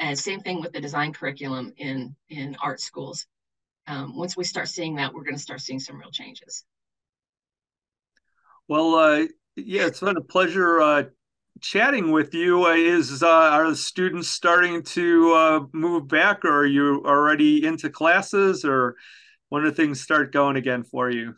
and 0.00 0.18
same 0.18 0.40
thing 0.40 0.60
with 0.60 0.72
the 0.72 0.80
design 0.80 1.12
curriculum 1.12 1.72
in, 1.76 2.16
in 2.30 2.56
art 2.62 2.80
schools. 2.80 3.26
Um, 3.86 4.16
once 4.16 4.36
we 4.36 4.44
start 4.44 4.68
seeing 4.68 4.96
that, 4.96 5.12
we're 5.12 5.24
going 5.24 5.36
to 5.36 5.42
start 5.42 5.60
seeing 5.60 5.78
some 5.78 5.98
real 5.98 6.10
changes. 6.10 6.64
Well, 8.66 8.94
uh, 8.94 9.26
yeah, 9.56 9.86
it's 9.86 10.00
been 10.00 10.16
a 10.16 10.22
pleasure 10.22 10.80
uh, 10.80 11.02
chatting 11.60 12.10
with 12.10 12.34
you. 12.34 12.66
Uh, 12.66 12.74
is 12.74 13.22
uh, 13.22 13.28
are 13.28 13.68
the 13.68 13.76
students 13.76 14.28
starting 14.28 14.82
to 14.82 15.32
uh, 15.34 15.60
move 15.72 16.08
back, 16.08 16.44
or 16.44 16.60
are 16.60 16.66
you 16.66 17.02
already 17.04 17.64
into 17.64 17.90
classes, 17.90 18.64
or 18.64 18.96
when 19.48 19.62
do 19.62 19.70
things 19.70 20.00
start 20.00 20.32
going 20.32 20.56
again 20.56 20.82
for 20.82 21.10
you? 21.10 21.34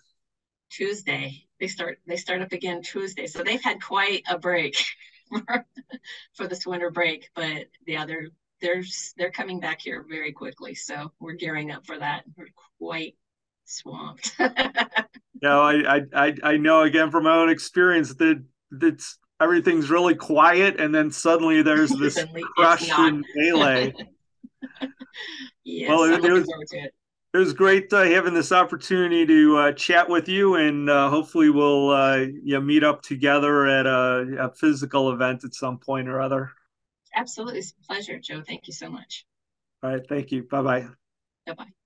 Tuesday. 0.70 1.44
They 1.61 1.68
start. 1.68 1.98
They 2.07 2.16
start 2.16 2.42
up 2.42 2.53
again 2.53 2.83
Tuesday. 2.83 3.27
So 3.27 3.42
they've 3.42 3.62
had 3.62 3.81
quite 3.81 4.22
a 4.29 4.38
break 4.38 4.77
for 6.35 6.46
this 6.46 6.66
winter 6.66 6.90
break, 6.90 7.31
but 7.35 7.68
yeah, 7.87 8.05
they're 8.07 8.29
they're 8.61 8.83
they're 9.16 9.31
coming 9.31 9.61
back 9.61 9.81
here 9.81 10.05
very 10.09 10.33
quickly. 10.33 10.75
So 10.75 11.12
we're 11.20 11.35
gearing 11.35 11.70
up 11.70 11.87
for 11.87 11.98
that. 11.98 12.25
We're 12.37 12.48
quite 12.79 13.16
swamped. 13.64 14.35
no, 15.42 15.62
I, 15.62 16.01
I 16.14 16.35
I 16.42 16.57
know 16.57 16.83
again 16.83 17.11
from 17.11 17.25
my 17.25 17.37
own 17.37 17.51
experience 17.51 18.14
that 18.14 18.42
that's 18.70 19.18
everything's 19.42 19.90
really 19.90 20.14
quiet 20.14 20.81
and 20.81 20.94
then 20.94 21.11
suddenly 21.11 21.62
there's 21.62 21.90
this 21.98 22.24
crush 22.57 22.88
and 22.90 23.24
melee. 23.35 23.92
yes, 25.64 25.88
well, 25.88 26.05
it, 26.05 26.24
it 26.24 26.33
was, 26.33 26.48
it. 26.72 26.92
it. 27.35 27.38
was 27.38 27.52
great 27.52 27.92
uh, 27.92 28.05
having 28.05 28.35
this 28.35 28.52
opportunity 28.52 29.26
to 29.26 29.57
uh, 29.57 29.72
chat 29.72 30.09
with 30.09 30.28
you, 30.28 30.55
and 30.55 30.88
uh, 30.88 31.11
hopefully 31.11 31.50
we'll 31.50 31.90
uh, 31.90 32.16
you 32.16 32.55
know, 32.55 32.61
meet 32.61 32.85
up 32.85 33.02
together 33.02 33.66
at 33.66 33.87
a, 33.87 34.46
a 34.46 34.50
physical 34.55 35.12
event 35.12 35.44
at 35.44 35.55
some 35.55 35.78
point 35.78 36.09
or 36.09 36.20
other. 36.20 36.52
Absolutely. 37.14 37.59
It's 37.59 37.74
a 37.83 37.87
pleasure, 37.87 38.18
Joe. 38.18 38.42
Thank 38.46 38.66
you 38.66 38.72
so 38.72 38.88
much. 38.88 39.26
All 39.83 39.90
right. 39.90 40.07
Thank 40.09 40.33
you. 40.33 40.44
Bye 40.44 40.62
bye. 40.62 40.87
Bye 41.46 41.55
bye. 41.55 41.82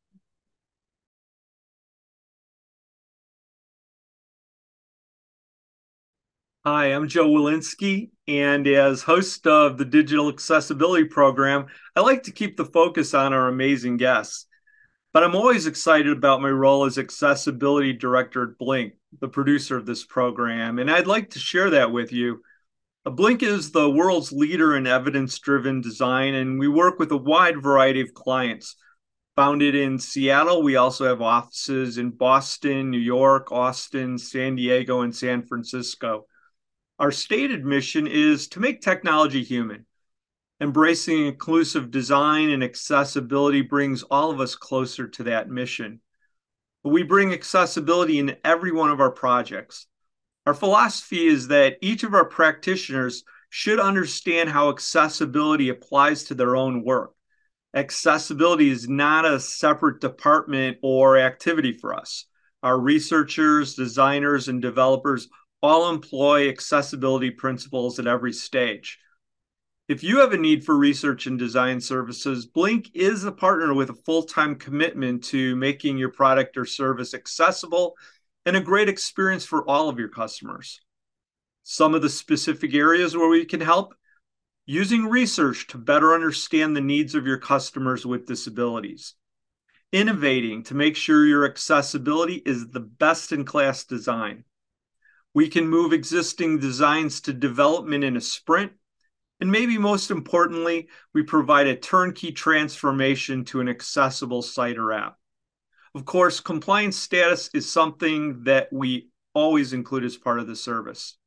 Hi, 6.66 6.86
I'm 6.86 7.06
Joe 7.06 7.28
Welinske, 7.28 8.10
and 8.26 8.66
as 8.66 9.00
host 9.00 9.46
of 9.46 9.78
the 9.78 9.84
Digital 9.84 10.28
Accessibility 10.28 11.04
Program, 11.04 11.66
I 11.94 12.00
like 12.00 12.24
to 12.24 12.32
keep 12.32 12.56
the 12.56 12.64
focus 12.64 13.14
on 13.14 13.32
our 13.32 13.46
amazing 13.46 13.98
guests. 13.98 14.46
But 15.12 15.22
I'm 15.22 15.36
always 15.36 15.68
excited 15.68 16.10
about 16.10 16.42
my 16.42 16.48
role 16.48 16.84
as 16.84 16.98
Accessibility 16.98 17.92
Director 17.92 18.42
at 18.50 18.58
Blink, 18.58 18.94
the 19.20 19.28
producer 19.28 19.76
of 19.76 19.86
this 19.86 20.04
program, 20.04 20.80
and 20.80 20.90
I'd 20.90 21.06
like 21.06 21.30
to 21.30 21.38
share 21.38 21.70
that 21.70 21.92
with 21.92 22.12
you 22.12 22.42
uh, 23.04 23.10
Blink 23.10 23.44
is 23.44 23.70
the 23.70 23.88
world's 23.88 24.32
leader 24.32 24.74
in 24.74 24.88
evidence 24.88 25.38
driven 25.38 25.80
design, 25.80 26.34
and 26.34 26.58
we 26.58 26.66
work 26.66 26.98
with 26.98 27.12
a 27.12 27.16
wide 27.16 27.62
variety 27.62 28.00
of 28.00 28.12
clients. 28.12 28.74
Founded 29.36 29.76
in 29.76 30.00
Seattle, 30.00 30.64
we 30.64 30.74
also 30.74 31.06
have 31.06 31.22
offices 31.22 31.96
in 31.96 32.10
Boston, 32.10 32.90
New 32.90 32.98
York, 32.98 33.52
Austin, 33.52 34.18
San 34.18 34.56
Diego, 34.56 35.02
and 35.02 35.14
San 35.14 35.46
Francisco. 35.46 36.26
Our 36.98 37.12
stated 37.12 37.64
mission 37.64 38.06
is 38.06 38.48
to 38.48 38.60
make 38.60 38.80
technology 38.80 39.42
human. 39.42 39.84
Embracing 40.60 41.26
inclusive 41.26 41.90
design 41.90 42.48
and 42.48 42.64
accessibility 42.64 43.60
brings 43.60 44.02
all 44.04 44.30
of 44.30 44.40
us 44.40 44.54
closer 44.54 45.06
to 45.08 45.24
that 45.24 45.50
mission. 45.50 46.00
We 46.82 47.02
bring 47.02 47.34
accessibility 47.34 48.18
in 48.18 48.36
every 48.42 48.72
one 48.72 48.90
of 48.90 49.00
our 49.00 49.10
projects. 49.10 49.86
Our 50.46 50.54
philosophy 50.54 51.26
is 51.26 51.48
that 51.48 51.76
each 51.82 52.02
of 52.02 52.14
our 52.14 52.24
practitioners 52.24 53.24
should 53.50 53.78
understand 53.78 54.48
how 54.48 54.70
accessibility 54.70 55.68
applies 55.68 56.24
to 56.24 56.34
their 56.34 56.56
own 56.56 56.82
work. 56.82 57.12
Accessibility 57.74 58.70
is 58.70 58.88
not 58.88 59.26
a 59.26 59.38
separate 59.38 60.00
department 60.00 60.78
or 60.82 61.18
activity 61.18 61.72
for 61.72 61.94
us. 61.94 62.24
Our 62.62 62.80
researchers, 62.80 63.74
designers, 63.74 64.48
and 64.48 64.62
developers 64.62 65.28
all 65.66 65.90
employ 65.90 66.48
accessibility 66.48 67.30
principles 67.30 67.98
at 67.98 68.06
every 68.06 68.32
stage. 68.32 68.98
If 69.88 70.02
you 70.02 70.18
have 70.18 70.32
a 70.32 70.36
need 70.36 70.64
for 70.64 70.76
research 70.76 71.26
and 71.26 71.38
design 71.38 71.80
services, 71.80 72.46
Blink 72.46 72.90
is 72.94 73.24
a 73.24 73.30
partner 73.30 73.72
with 73.72 73.90
a 73.90 73.94
full 73.94 74.24
time 74.24 74.56
commitment 74.56 75.24
to 75.24 75.54
making 75.56 75.98
your 75.98 76.10
product 76.10 76.56
or 76.56 76.64
service 76.64 77.14
accessible 77.14 77.94
and 78.44 78.56
a 78.56 78.60
great 78.60 78.88
experience 78.88 79.44
for 79.44 79.68
all 79.68 79.88
of 79.88 79.98
your 79.98 80.08
customers. 80.08 80.80
Some 81.62 81.94
of 81.94 82.02
the 82.02 82.08
specific 82.08 82.74
areas 82.74 83.16
where 83.16 83.28
we 83.28 83.44
can 83.44 83.60
help 83.60 83.94
using 84.66 85.06
research 85.06 85.68
to 85.68 85.78
better 85.78 86.14
understand 86.14 86.74
the 86.74 86.80
needs 86.80 87.14
of 87.14 87.26
your 87.26 87.38
customers 87.38 88.04
with 88.04 88.26
disabilities, 88.26 89.14
innovating 89.92 90.64
to 90.64 90.74
make 90.74 90.96
sure 90.96 91.24
your 91.24 91.44
accessibility 91.44 92.42
is 92.44 92.68
the 92.68 92.80
best 92.80 93.30
in 93.30 93.44
class 93.44 93.84
design. 93.84 94.44
We 95.36 95.50
can 95.50 95.68
move 95.68 95.92
existing 95.92 96.60
designs 96.60 97.20
to 97.20 97.32
development 97.34 98.04
in 98.04 98.16
a 98.16 98.22
sprint. 98.22 98.72
And 99.38 99.52
maybe 99.52 99.76
most 99.76 100.10
importantly, 100.10 100.88
we 101.12 101.24
provide 101.24 101.66
a 101.66 101.76
turnkey 101.76 102.32
transformation 102.32 103.44
to 103.44 103.60
an 103.60 103.68
accessible 103.68 104.40
site 104.40 104.78
or 104.78 104.94
app. 104.94 105.16
Of 105.94 106.06
course, 106.06 106.40
compliance 106.40 106.96
status 106.96 107.50
is 107.52 107.70
something 107.70 108.44
that 108.44 108.72
we 108.72 109.10
always 109.34 109.74
include 109.74 110.04
as 110.04 110.16
part 110.16 110.38
of 110.40 110.46
the 110.46 110.56
service. 110.56 111.18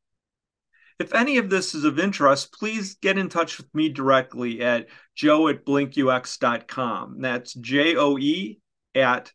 If 0.98 1.14
any 1.14 1.38
of 1.38 1.52
this 1.52 1.76
is 1.76 1.84
of 1.84 2.00
interest, 2.00 2.52
please 2.52 2.96
get 2.96 3.20
in 3.20 3.30
touch 3.30 3.60
with 3.60 3.72
me 3.76 3.90
directly 3.90 4.64
at 4.64 4.88
joe 5.14 5.50
at 5.50 5.64
blinkux.com. 5.66 7.22
That's 7.22 7.54
J 7.54 7.96
O 7.96 8.18
E 8.18 8.60
at 8.96 9.32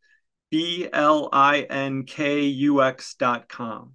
B 0.51 0.89
L 0.93 1.29
I 1.33 1.61
N 1.61 2.03
K 2.03 2.41
U 2.41 2.83
X.com. 2.83 3.95